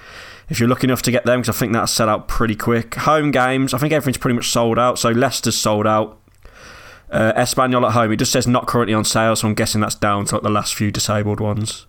if 0.50 0.60
you're 0.60 0.69
lucky 0.69 0.86
enough 0.86 1.02
to 1.04 1.12
get 1.12 1.26
them, 1.26 1.41
because 1.41 1.56
I 1.56 1.60
think 1.60 1.74
that's 1.74 1.91
set 1.91 2.08
out 2.08 2.28
pretty 2.28 2.56
quick. 2.56 2.95
Home 2.95 3.32
games, 3.32 3.74
I 3.74 3.80
think 3.80 3.93
everything's 3.93 4.17
pretty 4.17 4.36
much 4.36 4.50
sold 4.50 4.78
out. 4.78 5.00
So 5.00 5.10
Leicester's 5.10 5.58
sold 5.58 5.88
out. 5.88 6.19
Uh, 7.12 7.34
Espanyol 7.34 7.86
at 7.86 7.91
home, 7.91 8.12
it 8.13 8.15
just 8.17 8.32
says 8.32 8.47
not 8.47 8.67
currently 8.67 8.93
on 8.93 9.04
sale, 9.04 9.36
so 9.36 9.47
I'm 9.47 9.54
guessing 9.54 9.82
that's 9.82 9.95
down 9.95 10.26
to 10.26 10.36
like 10.36 10.43
the 10.43 10.50
last 10.50 10.74
few 10.76 10.91
disabled 10.91 11.39
ones. 11.41 11.86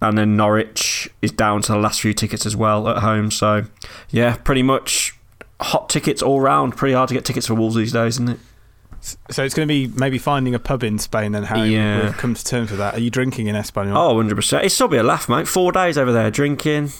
And 0.00 0.18
then 0.18 0.36
Norwich 0.36 1.08
is 1.22 1.30
down 1.30 1.62
to 1.62 1.72
the 1.72 1.78
last 1.78 2.00
few 2.00 2.12
tickets 2.12 2.44
as 2.44 2.56
well 2.56 2.88
at 2.88 2.98
home. 2.98 3.30
So 3.30 3.64
yeah, 4.10 4.36
pretty 4.36 4.62
much 4.62 5.16
hot 5.60 5.88
tickets 5.88 6.22
all 6.22 6.40
round. 6.40 6.76
Pretty 6.76 6.94
hard 6.94 7.08
to 7.08 7.14
get 7.14 7.24
tickets 7.24 7.46
for 7.46 7.54
Wolves 7.54 7.76
these 7.76 7.92
days, 7.92 8.14
isn't 8.14 8.30
it? 8.30 8.38
So 9.30 9.44
it's 9.44 9.54
going 9.54 9.68
to 9.68 9.72
be 9.72 9.86
maybe 9.86 10.18
finding 10.18 10.54
a 10.54 10.58
pub 10.58 10.82
in 10.82 10.98
Spain 10.98 11.32
then, 11.32 11.44
Harry. 11.44 11.68
Yeah. 11.74 12.04
We've 12.04 12.16
come 12.16 12.34
to 12.34 12.44
terms 12.44 12.70
with 12.70 12.78
that. 12.78 12.94
Are 12.94 13.00
you 13.00 13.10
drinking 13.10 13.48
in 13.48 13.54
Espanyol? 13.54 13.94
Oh, 13.94 14.14
100%. 14.16 14.58
It'd 14.60 14.72
still 14.72 14.88
be 14.88 14.96
a 14.96 15.02
laugh, 15.02 15.28
mate. 15.28 15.46
Four 15.46 15.72
days 15.72 15.98
over 15.98 16.10
there 16.10 16.30
drinking. 16.30 16.90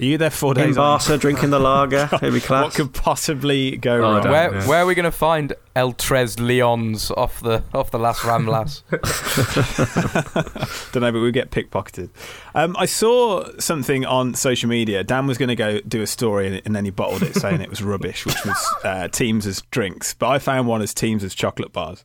Are 0.00 0.04
you 0.04 0.18
there 0.18 0.30
four 0.30 0.52
In 0.52 0.66
days? 0.68 0.78
aren't? 0.78 1.02
Barca, 1.06 1.18
drinking 1.18 1.50
the 1.50 1.60
lager. 1.60 2.08
It'd 2.14 2.34
be 2.34 2.40
class. 2.40 2.64
What 2.64 2.74
could 2.74 2.92
possibly 2.92 3.76
go 3.76 3.96
Oh, 3.96 4.00
wrong? 4.00 4.22
Where, 4.28 4.54
yeah. 4.54 4.66
where 4.66 4.82
are 4.82 4.86
we 4.86 4.94
going 4.94 5.04
to 5.04 5.12
find 5.12 5.52
El 5.76 5.92
Tres 5.92 6.36
Leons 6.36 7.10
off 7.16 7.40
the 7.40 7.62
off 7.72 7.90
the 7.92 7.98
last 7.98 8.20
Ramblas? 8.22 8.82
Don't 10.92 11.02
know, 11.02 11.12
but 11.12 11.20
we 11.20 11.30
get 11.32 11.50
pickpocketed. 11.50 12.10
Um, 12.54 12.76
I 12.78 12.86
saw 12.86 13.44
something 13.58 14.04
on 14.04 14.34
social 14.34 14.68
media. 14.68 15.02
Dan 15.04 15.26
was 15.26 15.38
going 15.38 15.48
to 15.48 15.56
go 15.56 15.80
do 15.80 16.02
a 16.02 16.06
story, 16.06 16.46
and, 16.48 16.62
and 16.64 16.76
then 16.76 16.84
he 16.84 16.90
bottled 16.90 17.22
it, 17.22 17.34
saying 17.36 17.60
it 17.60 17.70
was 17.70 17.82
rubbish, 17.82 18.26
which 18.26 18.44
was 18.44 18.74
uh, 18.84 19.08
Teams 19.08 19.46
as 19.46 19.62
drinks. 19.70 20.14
But 20.14 20.28
I 20.28 20.38
found 20.38 20.68
one 20.68 20.82
as 20.82 20.94
Teams 20.94 21.24
as 21.24 21.34
chocolate 21.34 21.72
bars. 21.72 22.04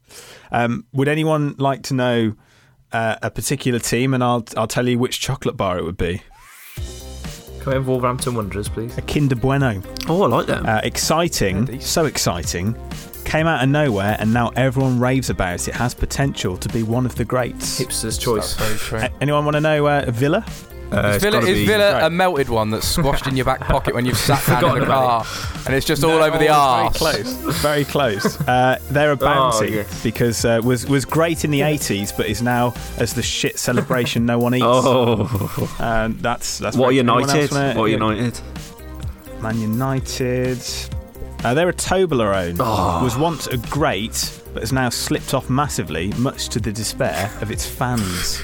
Um, 0.52 0.86
would 0.94 1.08
anyone 1.08 1.56
like 1.58 1.84
to 1.84 1.94
know 1.94 2.36
uh, 2.92 3.18
a 3.22 3.30
particular 3.32 3.80
team? 3.80 4.14
And 4.14 4.24
I'll 4.24 4.46
I'll 4.58 4.68
tell 4.68 4.88
you 4.88 4.98
which 5.00 5.20
chocolate 5.20 5.58
bar 5.58 5.78
it 5.78 5.84
would 5.84 5.98
be. 5.98 6.22
Can 7.60 7.68
we 7.68 7.74
have 7.74 7.88
Wolverhampton 7.88 8.36
Wanderers, 8.36 8.70
please? 8.70 8.98
A 8.98 9.02
Kinder 9.02 9.36
Bueno. 9.36 9.82
Oh, 10.08 10.24
I 10.24 10.28
like 10.28 10.46
them. 10.48 10.66
Uh, 10.66 10.80
exciting, 10.84 11.80
so 11.82 12.06
exciting. 12.06 12.76
Came 13.26 13.48
out 13.48 13.62
of 13.64 13.70
nowhere, 13.70 14.16
and 14.20 14.34
now 14.34 14.50
everyone 14.56 15.00
raves 15.00 15.30
about 15.30 15.56
it. 15.56 15.68
It 15.70 15.76
has 15.76 15.94
potential 15.94 16.58
to 16.58 16.70
be 16.70 16.84
one 16.84 17.06
of 17.06 17.16
the 17.16 17.26
greats. 17.26 17.80
Hipster's 17.80 18.18
choice. 18.18 18.58
A- 18.94 19.12
anyone 19.22 19.44
want 19.46 19.56
to 19.56 19.62
know 19.62 19.86
uh, 19.88 20.06
Villa? 20.10 20.44
Uh, 20.92 21.10
is 21.16 21.22
Villa, 21.22 21.40
is 21.42 21.68
Villa 21.68 21.94
Right. 21.94 22.04
a 22.06 22.10
melted 22.10 22.50
one 22.50 22.72
that's 22.72 22.88
squashed 22.88 23.28
in 23.28 23.36
your 23.36 23.46
back 23.46 23.60
pocket 23.62 23.94
when 23.94 24.06
you've 24.06 24.18
sat 24.18 24.44
down 24.62 24.76
in 24.76 24.80
the 24.82 24.86
car 24.88 25.22
about 25.22 25.66
and 25.68 25.76
it's 25.76 25.86
just 25.86 26.04
all 26.04 26.24
over 26.24 26.38
the 26.38 26.46
it's 26.46 26.54
arse? 26.54 26.98
Very 26.98 27.24
close. 27.24 27.34
Very 27.62 27.86
close. 27.86 28.38
Uh, 28.50 28.80
they're 28.90 29.12
a 29.12 29.16
bounty 29.16 29.72
yes. 29.74 30.04
because 30.04 30.44
uh, 30.46 30.60
was 30.64 30.88
was 30.88 31.06
great 31.06 31.46
in 31.46 31.52
the 31.52 31.62
eighties, 31.62 32.12
but 32.12 32.26
is 32.26 32.42
now 32.42 32.74
as 32.98 33.14
the 33.14 33.22
shit 33.22 33.60
celebration 33.60 34.26
no 34.26 34.40
one 34.40 34.56
eats. 34.56 34.64
Oh, 34.66 35.76
And 35.80 36.18
that's 36.20 36.58
that's 36.58 36.76
what 36.76 36.88
are 36.88 36.90
very- 36.90 37.00
anyone 37.00 37.22
United? 37.30 37.78
What 37.78 37.86
yeah. 37.86 37.98
United? 37.98 38.40
Man 39.42 39.60
United. 39.60 40.64
Uh, 41.44 41.54
they're 41.54 41.70
a 41.70 41.74
Toblerone. 41.74 42.58
Oh. 42.60 43.04
Was 43.04 43.16
once 43.18 43.48
a 43.48 43.58
great, 43.58 44.42
but 44.54 44.64
has 44.64 44.74
now 44.74 44.90
slipped 44.90 45.34
off 45.34 45.50
massively, 45.50 46.08
much 46.18 46.50
to 46.50 46.60
the 46.60 46.72
despair 46.72 47.32
of 47.42 47.52
its 47.52 47.66
fans. 47.66 48.42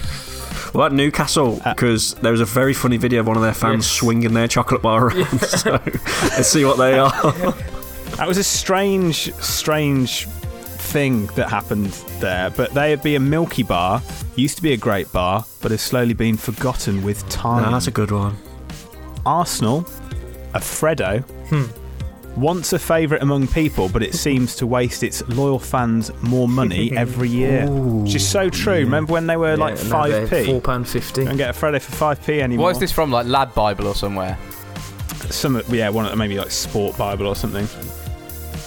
Well, 0.76 0.88
at 0.88 0.92
Newcastle, 0.94 1.62
Uh, 1.64 1.74
because 1.74 2.16
there 2.16 2.32
was 2.34 2.42
a 2.42 2.46
very 2.46 2.74
funny 2.74 2.98
video 2.98 3.22
of 3.22 3.28
one 3.28 3.38
of 3.38 3.44
their 3.44 3.54
fans 3.54 3.86
Yes. 3.86 3.92
swinging 4.00 4.34
their 4.34 4.48
chocolate 4.50 4.82
bar 4.82 5.06
around. 5.08 5.40
so 5.42 5.80
let's 6.24 6.50
see 6.50 6.66
what 6.66 6.78
they 6.78 7.00
are. 7.00 7.12
That 8.18 8.28
was 8.30 8.38
a 8.38 8.44
strange, 8.44 9.34
strange 9.42 10.26
thing 10.28 11.28
that 11.36 11.50
happened 11.50 11.88
there. 12.22 12.50
But 12.50 12.74
they'd 12.74 13.02
be 13.04 13.16
a 13.16 13.20
Milky 13.20 13.62
Bar, 13.64 14.02
used 14.38 14.56
to 14.56 14.62
be 14.62 14.72
a 14.72 14.78
great 14.78 15.12
bar, 15.12 15.44
but 15.62 15.72
has 15.72 15.82
slowly 15.82 16.14
been 16.14 16.38
forgotten 16.38 17.04
with 17.04 17.28
time. 17.28 17.64
No, 17.64 17.72
that's 17.72 17.88
a 17.88 17.92
good 17.92 18.12
one. 18.12 18.38
Arsenal, 19.26 19.86
a 20.54 20.60
Freddo, 20.60 21.26
once 22.38 22.74
a 22.74 22.80
favourite 22.80 23.22
among 23.24 23.48
people, 23.48 23.90
but 23.90 24.04
it 24.04 24.14
seems 24.14 24.56
to 24.58 24.68
waste 24.68 25.04
its 25.04 25.28
loyal 25.30 25.60
fans 25.60 26.12
more 26.22 26.48
money 26.48 26.92
every 26.98 27.30
year. 27.30 27.68
Which 27.70 28.16
is 28.16 28.28
so 28.28 28.50
true. 28.50 28.74
Remember 28.80 29.14
when 29.14 29.28
they 29.28 29.38
were 29.38 29.56
like 29.58 29.78
Yeah, 29.78 29.84
now 29.90 30.04
5p? 30.06 30.46
Four 30.46 30.62
pound 30.62 30.88
fifty. 30.88 31.26
Don't 31.26 31.38
get 31.38 31.50
a 31.50 31.54
Freddo 31.60 31.82
for 31.82 32.16
5p 32.16 32.42
anymore. 32.42 32.66
What 32.66 32.72
is 32.72 32.80
this 32.80 32.92
from? 32.92 33.12
Like 33.12 33.26
Lad 33.28 33.54
Bible 33.54 33.88
or 33.88 33.96
somewhere? 33.96 34.38
Some, 35.30 35.62
yeah, 35.70 35.90
one 35.90 36.06
of- 36.06 36.18
maybe 36.18 36.38
like 36.38 36.52
Sport 36.52 36.98
Bible 36.98 37.26
or 37.28 37.36
something. 37.36 37.68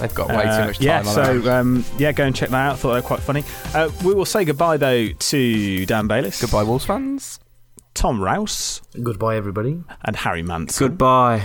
They've 0.00 0.14
got 0.14 0.28
way 0.28 0.42
too 0.42 0.48
Uh, 0.48 0.66
much 0.66 0.78
time. 0.78 0.86
yeah, 0.86 0.98
on 0.98 1.04
so 1.06 1.52
um, 1.52 1.84
yeah, 1.98 2.12
go 2.12 2.24
and 2.24 2.34
check 2.34 2.50
that 2.50 2.56
out. 2.70 2.78
Thought 2.78 2.90
they 2.94 3.00
were 3.00 3.06
quite 3.06 3.20
funny. 3.20 3.42
Uh, 3.74 3.90
we 4.04 4.14
will 4.14 4.24
say 4.24 4.44
goodbye 4.44 4.76
though 4.76 5.08
to 5.08 5.86
Dan 5.86 6.06
Bayliss, 6.06 6.40
Goodbye, 6.40 6.62
Wolves 6.62 6.84
fans. 6.84 7.40
Tom 7.94 8.20
Rouse, 8.22 8.80
Goodbye, 9.02 9.36
everybody. 9.36 9.82
and 10.04 10.14
Harry 10.14 10.42
Mansell. 10.42 10.88
Goodbye. 10.88 11.42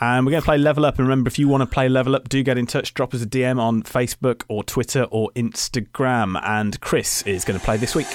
And 0.00 0.24
we're 0.24 0.30
going 0.30 0.42
to 0.42 0.46
play 0.46 0.58
Level 0.58 0.84
Up. 0.84 0.98
And 0.98 1.08
remember, 1.08 1.28
if 1.28 1.38
you 1.38 1.48
want 1.48 1.62
to 1.62 1.66
play 1.66 1.88
Level 1.88 2.14
Up, 2.14 2.28
do 2.28 2.42
get 2.42 2.56
in 2.56 2.66
touch. 2.66 2.94
Drop 2.94 3.14
us 3.14 3.22
a 3.22 3.26
DM 3.26 3.60
on 3.60 3.82
Facebook 3.82 4.44
or 4.48 4.62
Twitter 4.62 5.04
or 5.10 5.30
Instagram. 5.34 6.40
And 6.44 6.80
Chris 6.80 7.22
is 7.22 7.44
going 7.44 7.58
to 7.58 7.64
play 7.64 7.76
this 7.76 7.94
week. 7.94 8.06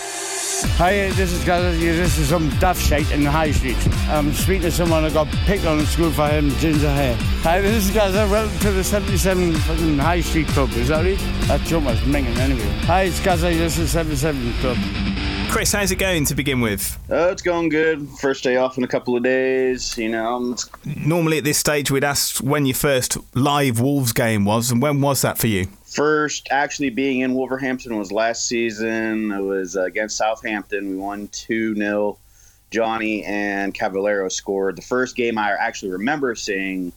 Hi, 0.78 1.10
this 1.10 1.34
is 1.34 1.44
Gaza. 1.44 1.78
This 1.78 2.18
is 2.18 2.30
some 2.30 2.50
daft 2.60 2.82
shite 2.82 3.12
in 3.12 3.24
the 3.24 3.32
high 3.32 3.52
street. 3.52 3.78
I'm 4.08 4.32
speaking 4.34 4.62
to 4.62 4.72
someone 4.72 5.04
who 5.04 5.12
got 5.12 5.28
picked 5.46 5.66
on 5.66 5.80
in 5.80 5.86
school 5.86 6.10
for 6.12 6.26
having 6.26 6.52
ginger 6.52 6.90
hair. 6.90 7.18
Hi, 7.42 7.60
this 7.60 7.86
is 7.86 7.94
Gaza. 7.94 8.28
Welcome 8.30 8.58
to 8.60 8.72
the 8.72 8.84
77 8.84 9.54
fucking 9.54 9.98
High 9.98 10.22
Street 10.22 10.48
Club. 10.48 10.72
Is 10.72 10.88
that 10.88 11.04
right? 11.04 11.18
That 11.48 11.62
joke 11.62 11.84
was 11.84 12.00
minging 12.02 12.38
anyway. 12.38 12.70
Hi, 12.86 13.04
it's 13.04 13.20
Gaza. 13.20 13.50
This 13.50 13.78
is 13.78 13.92
77 13.92 14.54
Club. 14.54 14.78
Chris, 15.54 15.72
how's 15.72 15.92
it 15.92 15.98
going 15.98 16.26
to 16.26 16.34
begin 16.34 16.62
with? 16.62 16.98
Uh, 17.12 17.30
it's 17.30 17.44
going 17.44 17.70
good. 17.70 18.10
First 18.20 18.44
day 18.44 18.58
off 18.58 18.80
in 18.80 18.84
a 18.84 18.88
couple 18.88 19.16
of 19.16 19.22
days. 19.22 19.96
You 20.00 20.10
know, 20.10 20.56
Normally 20.84 21.38
at 21.38 21.44
this 21.44 21.60
stage, 21.60 21.92
we'd 21.92 22.04
ask 22.04 22.38
when 22.38 22.66
your 22.66 22.74
first 22.74 23.20
live 23.36 23.80
Wolves 23.80 24.14
game 24.14 24.46
was, 24.46 24.72
and 24.72 24.82
when 24.82 25.00
was 25.00 25.22
that 25.22 25.38
for 25.38 25.46
you? 25.46 25.68
first 25.86 26.48
actually 26.50 26.90
being 26.90 27.20
in 27.20 27.36
Wolverhampton 27.36 27.96
was 28.00 28.12
last 28.12 28.48
season. 28.48 29.32
It 29.32 29.42
was 29.42 29.78
uh, 29.78 29.84
against 29.84 30.18
Southampton. 30.18 30.90
We 30.90 30.96
won 30.96 31.28
2 31.28 31.76
0. 31.76 32.18
Jonny 32.72 33.24
and 33.24 33.76
Cavaleiro 33.76 34.30
scored. 34.30 34.76
The 34.76 34.82
first 34.82 35.16
game 35.16 35.38
I 35.38 35.52
actually 35.52 35.92
remember 35.92 36.34
seeing 36.34 36.92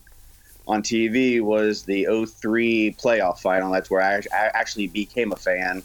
on 0.66 0.82
TV 0.82 1.42
was 1.42 1.82
the 1.82 2.06
03 2.26 2.96
playoff 2.98 3.40
final. 3.40 3.70
That's 3.70 3.90
where 3.90 4.00
I, 4.00 4.22
I 4.34 4.50
actually 4.54 4.86
became 4.86 5.32
a 5.32 5.36
fan. 5.36 5.82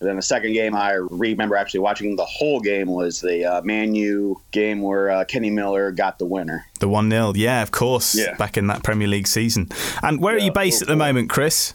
And 0.00 0.08
then 0.08 0.16
the 0.16 0.22
second 0.22 0.52
game 0.52 0.76
I 0.76 0.92
remember 0.92 1.56
actually 1.56 1.80
watching 1.80 2.14
the 2.14 2.24
whole 2.24 2.60
game 2.60 2.86
was 2.88 3.20
the 3.20 3.44
uh, 3.44 3.62
Man 3.62 3.94
U 3.96 4.40
game 4.52 4.80
where 4.80 5.10
uh, 5.10 5.24
Kenny 5.24 5.50
Miller 5.50 5.90
got 5.90 6.18
the 6.20 6.24
winner. 6.24 6.64
The 6.78 6.88
1 6.88 7.10
0, 7.10 7.32
yeah, 7.34 7.62
of 7.62 7.72
course, 7.72 8.14
Yeah. 8.16 8.34
back 8.36 8.56
in 8.56 8.68
that 8.68 8.84
Premier 8.84 9.08
League 9.08 9.26
season. 9.26 9.68
And 10.02 10.20
where 10.20 10.36
are 10.36 10.38
you 10.38 10.52
based 10.52 10.82
at 10.82 10.88
the 10.88 10.94
moment, 10.96 11.30
Chris? 11.30 11.74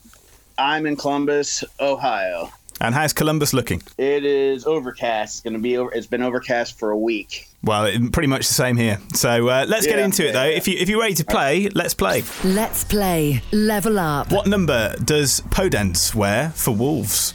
I'm 0.57 0.85
in 0.85 0.95
Columbus, 0.95 1.63
Ohio. 1.81 2.51
And 2.79 2.95
how's 2.95 3.13
Columbus 3.13 3.53
looking? 3.53 3.81
It 3.97 4.25
is 4.25 4.65
overcast. 4.65 5.35
It's 5.35 5.41
going 5.41 5.53
to 5.53 5.59
be 5.59 5.77
over. 5.77 5.91
It's 5.93 6.07
been 6.07 6.23
overcast 6.23 6.77
for 6.79 6.91
a 6.91 6.97
week. 6.97 7.47
Well, 7.63 7.85
it- 7.85 8.11
pretty 8.11 8.27
much 8.27 8.47
the 8.47 8.53
same 8.53 8.77
here. 8.77 8.99
So 9.13 9.47
uh, 9.49 9.65
let's 9.67 9.85
get 9.85 9.99
Yeah, 9.99 10.05
into 10.05 10.27
it, 10.27 10.31
though. 10.33 10.43
If, 10.45 10.67
you, 10.67 10.77
if 10.77 10.89
you're 10.89 10.99
ready 10.99 11.13
to 11.15 11.25
play, 11.25 11.69
let's 11.69 11.93
play. 11.93 12.23
Let's 12.43 12.83
play 12.83 13.41
Level 13.51 13.99
Up. 13.99 14.31
What 14.31 14.47
number 14.47 14.95
does 15.03 15.41
Podence 15.49 16.15
wear 16.15 16.49
for 16.51 16.71
Wolves? 16.71 17.33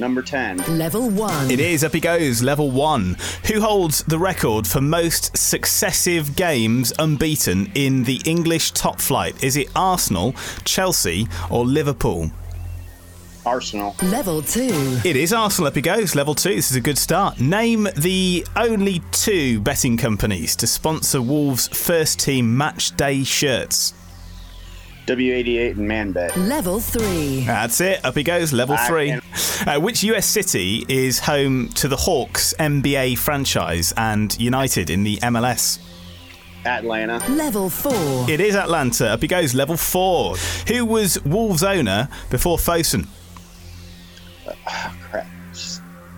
Number 0.00 0.22
10. 0.22 0.78
Level 0.78 1.08
1. 1.10 1.50
It 1.50 1.60
is. 1.60 1.84
Up 1.84 1.92
he 1.92 2.00
goes. 2.00 2.42
Level 2.42 2.70
one. 2.70 3.16
Who 3.46 3.60
holds 3.60 4.02
the 4.04 4.18
record 4.18 4.66
for 4.66 4.80
most 4.80 5.36
successive 5.36 6.34
games 6.34 6.92
unbeaten 6.98 7.70
in 7.74 8.04
the 8.04 8.20
English 8.24 8.72
top 8.72 9.00
flight? 9.00 9.44
Is 9.44 9.56
it 9.56 9.68
Arsenal, 9.76 10.34
Chelsea, 10.64 11.28
or 11.50 11.64
Liverpool? 11.64 12.30
Arsenal. 13.46 13.94
Level 14.02 14.42
2. 14.42 15.00
It 15.04 15.16
is 15.16 15.32
Arsenal. 15.32 15.68
Up 15.68 15.74
he 15.74 15.80
goes. 15.82 16.14
Level 16.14 16.34
two. 16.34 16.54
This 16.54 16.70
is 16.70 16.76
a 16.76 16.80
good 16.80 16.98
start. 16.98 17.40
Name 17.40 17.88
the 17.96 18.46
only 18.56 19.02
two 19.12 19.60
betting 19.60 19.96
companies 19.96 20.56
to 20.56 20.66
sponsor 20.66 21.22
Wolves' 21.22 21.68
first 21.68 22.20
team 22.20 22.56
match 22.56 22.94
day 22.96 23.24
shirts. 23.24 23.94
W88 25.06 25.70
and 25.72 25.88
Manbet. 26.14 26.36
Level 26.48 26.78
3. 26.78 27.44
That's 27.44 27.80
it. 27.80 28.04
Up 28.04 28.14
he 28.16 28.22
goes. 28.22 28.52
Level 28.52 28.76
I 28.78 28.86
three. 28.86 29.08
can- 29.08 29.20
Uh, 29.66 29.78
which 29.80 30.02
US 30.04 30.26
city 30.26 30.84
is 30.88 31.18
home 31.20 31.68
to 31.70 31.88
the 31.88 31.96
Hawks 31.96 32.54
NBA 32.58 33.16
franchise 33.18 33.92
and 33.96 34.38
United 34.40 34.88
in 34.90 35.02
the 35.02 35.16
MLS? 35.22 35.78
Atlanta. 36.64 37.18
Level 37.30 37.68
4. 37.70 38.30
It 38.30 38.40
is 38.40 38.54
Atlanta. 38.54 39.08
Up 39.10 39.22
he 39.22 39.26
goes. 39.28 39.54
Level 39.54 39.76
four. 39.76 40.36
Who 40.68 40.84
was 40.84 41.22
Wolves 41.24 41.62
owner 41.62 42.08
before 42.30 42.58
Fosun? 42.58 43.06
Crap. 45.10 45.26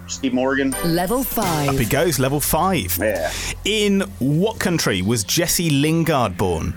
Steve 0.08 0.34
Morgan. 0.34 0.74
Level 0.84 1.22
five. 1.24 1.68
Up 1.70 1.74
he 1.76 1.84
goes. 1.84 2.18
Level 2.18 2.40
five. 2.40 2.98
Yeah. 3.00 3.30
In 3.64 4.00
what 4.18 4.58
country 4.58 5.00
was 5.02 5.24
Jesse 5.24 5.70
Lingard 5.70 6.36
born? 6.36 6.74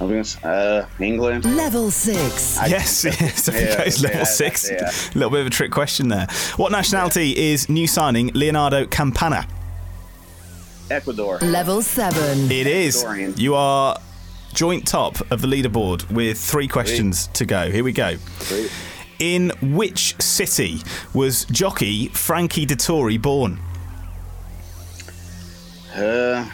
I'm 0.00 0.08
gonna 0.08 0.20
s- 0.20 0.42
uh, 0.44 0.86
England. 0.98 1.44
Level 1.56 1.90
6. 1.90 2.58
yes, 2.68 3.04
yes. 3.20 3.48
Up 3.48 3.54
he 3.54 3.60
Yeah, 3.62 3.84
goes. 3.84 4.02
Level 4.02 4.18
yeah, 4.18 4.24
six. 4.24 4.70
yeah. 4.70 4.90
A 4.90 5.14
little 5.14 5.30
bit 5.30 5.40
of 5.40 5.46
a 5.46 5.50
trick 5.50 5.70
question 5.70 6.08
there. 6.08 6.26
What 6.56 6.72
nationality 6.72 7.36
is 7.52 7.68
new 7.68 7.86
signing 7.86 8.30
Leonardo 8.34 8.86
Campana? 8.86 9.46
Ecuador. 10.90 11.38
Level 11.38 11.80
7. 11.80 12.50
It 12.50 12.66
is. 12.66 13.02
Ecuadorian. 13.04 13.38
You 13.38 13.54
are 13.54 13.98
joint 14.52 14.86
top 14.86 15.20
of 15.32 15.40
the 15.40 15.46
leaderboard 15.48 16.10
with 16.10 16.38
three 16.38 16.68
questions 16.68 17.28
to 17.28 17.46
go. 17.46 17.70
Here 17.70 17.82
we 17.84 17.92
go. 17.92 18.16
Sweet. 18.40 18.70
In 19.20 19.50
which 19.62 20.20
city 20.20 20.80
was 21.14 21.44
jockey 21.46 22.08
Frankie 22.08 22.66
Dettori 22.66 23.20
born? 23.20 23.60
Uh, 25.94 26.44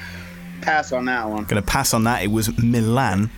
pass 0.70 0.92
on 0.92 1.04
that 1.06 1.28
one. 1.28 1.44
Going 1.44 1.61
to 1.61 1.66
pass 1.66 1.92
on 1.92 2.04
that. 2.04 2.22
It 2.22 2.30
was 2.30 2.56
Milan. 2.62 3.30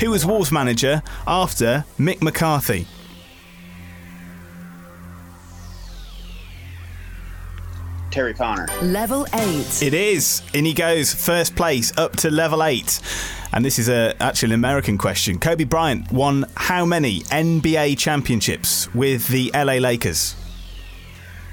Who 0.00 0.10
was 0.10 0.26
Wolves 0.26 0.50
manager 0.50 1.02
after 1.26 1.84
Mick 1.98 2.20
McCarthy? 2.20 2.86
Terry 8.10 8.34
Connor. 8.34 8.66
Level 8.82 9.24
8. 9.32 9.82
It 9.84 9.94
is. 9.94 10.42
In 10.52 10.64
he 10.64 10.74
goes. 10.74 11.14
First 11.14 11.54
place 11.54 11.96
up 11.96 12.16
to 12.16 12.30
level 12.30 12.64
eight. 12.64 12.98
And 13.52 13.64
this 13.64 13.78
is 13.78 13.88
a 13.88 14.20
actually 14.20 14.48
an 14.48 14.54
American 14.54 14.98
question. 14.98 15.38
Kobe 15.38 15.62
Bryant 15.62 16.10
won 16.10 16.44
how 16.56 16.84
many 16.84 17.20
NBA 17.20 17.98
championships 17.98 18.92
with 18.94 19.28
the 19.28 19.52
LA 19.54 19.74
Lakers? 19.74 20.34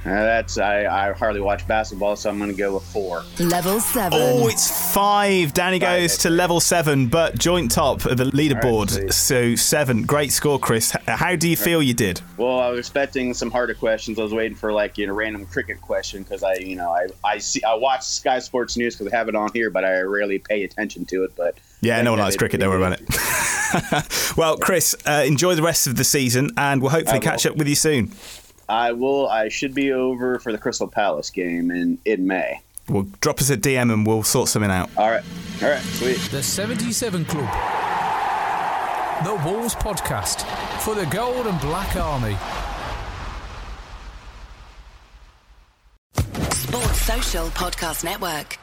That's 0.08 0.58
I, 0.58 0.86
I 0.86 1.12
hardly 1.14 1.42
watch 1.42 1.68
basketball, 1.68 2.16
so 2.16 2.30
I'm 2.30 2.40
gonna 2.40 2.54
go 2.54 2.76
with 2.76 2.84
four. 2.84 3.24
Level 3.40 3.80
7. 3.80 4.18
Oh, 4.22 4.48
it's 4.48 4.94
five. 4.94 5.54
Danny 5.54 5.80
goes 5.80 6.18
to 6.20 6.30
level 6.30 6.60
seven, 6.60 7.08
but 7.08 7.38
joint 7.38 7.72
top 7.72 8.06
of 8.06 8.18
the 8.18 8.26
leaderboard. 8.26 8.90
sweet. 8.90 9.14
so 9.14 9.56
seven. 9.56 10.04
Great 10.04 10.32
score, 10.32 10.60
Chris. 10.60 10.92
How 11.08 11.36
do 11.36 11.50
you 11.50 11.58
feel 11.58 11.82
you 11.82 11.94
did? 11.94 12.22
Well, 12.38 12.60
I 12.60 12.70
was 12.70 12.80
expecting 12.80 13.34
some 13.34 13.52
harder 13.52 13.74
questions. 13.74 14.18
I 14.18 14.24
was 14.24 14.34
waiting 14.34 14.56
for 14.56 14.72
like 14.72 14.98
you 14.98 15.08
know 15.08 15.14
random 15.14 15.46
cricket 15.46 15.82
question 15.82 16.24
because 16.24 16.42
I 16.44 16.56
you 16.56 16.76
know 16.76 16.90
I 16.90 17.08
I 17.24 17.38
see 17.40 17.64
I 17.64 17.74
watch 17.76 18.04
Sky 18.04 18.40
Sports 18.40 18.78
News 18.78 18.96
because 18.96 19.12
I 19.12 19.16
have 19.18 19.28
it 19.28 19.36
on 19.36 19.50
here, 19.54 19.70
but 19.70 19.84
I 19.84 20.00
rarely 20.02 20.40
pay 20.40 20.64
attention 20.64 21.06
to 21.08 21.24
it. 21.26 21.36
But 21.36 21.58
Yeah, 21.82 22.02
no 22.02 22.12
one 22.12 22.20
likes 22.20 22.38
cricket. 22.38 22.60
Don't 22.62 22.70
worry 22.70 22.84
about 22.84 23.00
it. 23.02 24.34
well, 24.38 24.58
Chris, 24.58 24.96
uh, 25.06 25.24
enjoy 25.26 25.56
the 25.56 25.62
rest 25.62 25.88
of 25.88 25.98
the 25.98 26.04
season, 26.04 26.52
and 26.56 26.82
we'll 26.82 26.92
hopefully 26.92 27.20
catch 27.20 27.46
up 27.46 27.58
with 27.58 27.68
you 27.68 27.76
soon. 27.76 28.12
I 28.70 28.92
will. 28.92 29.28
I 29.28 29.50
should 29.50 29.74
be 29.74 29.92
over 29.92 30.40
for 30.40 30.52
the 30.52 30.58
Crystal 30.58 30.88
Palace 30.88 31.30
game 31.30 31.72
in 31.72 31.98
in 32.06 32.28
May. 32.28 32.62
Well, 32.90 33.08
drop 33.22 33.40
us 33.40 33.50
a 33.50 33.58
DM 33.58 33.94
and 33.94 34.08
we'll 34.08 34.24
sort 34.24 34.48
something 34.50 34.72
out. 34.72 34.90
All 34.98 35.10
right, 35.10 35.24
all 35.62 35.70
right, 35.70 35.82
sweet. 35.82 36.18
The 36.32 36.42
77 36.42 37.26
Club. 37.26 37.50
The 39.24 39.36
Wolves 39.50 39.76
Podcast 39.76 40.46
for 40.82 40.96
the 40.96 41.06
Gold 41.08 41.48
and 41.48 41.60
Black 41.60 41.96
Army. 41.96 42.38
Sports 46.52 47.02
Social 47.02 47.48
Podcast 47.48 48.04
Network. 48.04 48.58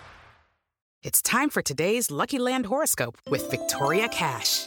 It's 1.02 1.20
time 1.20 1.50
for 1.50 1.60
today's 1.60 2.10
Lucky 2.10 2.38
Land 2.38 2.66
horoscope 2.66 3.18
with 3.28 3.50
Victoria 3.50 4.08
Cash. 4.08 4.66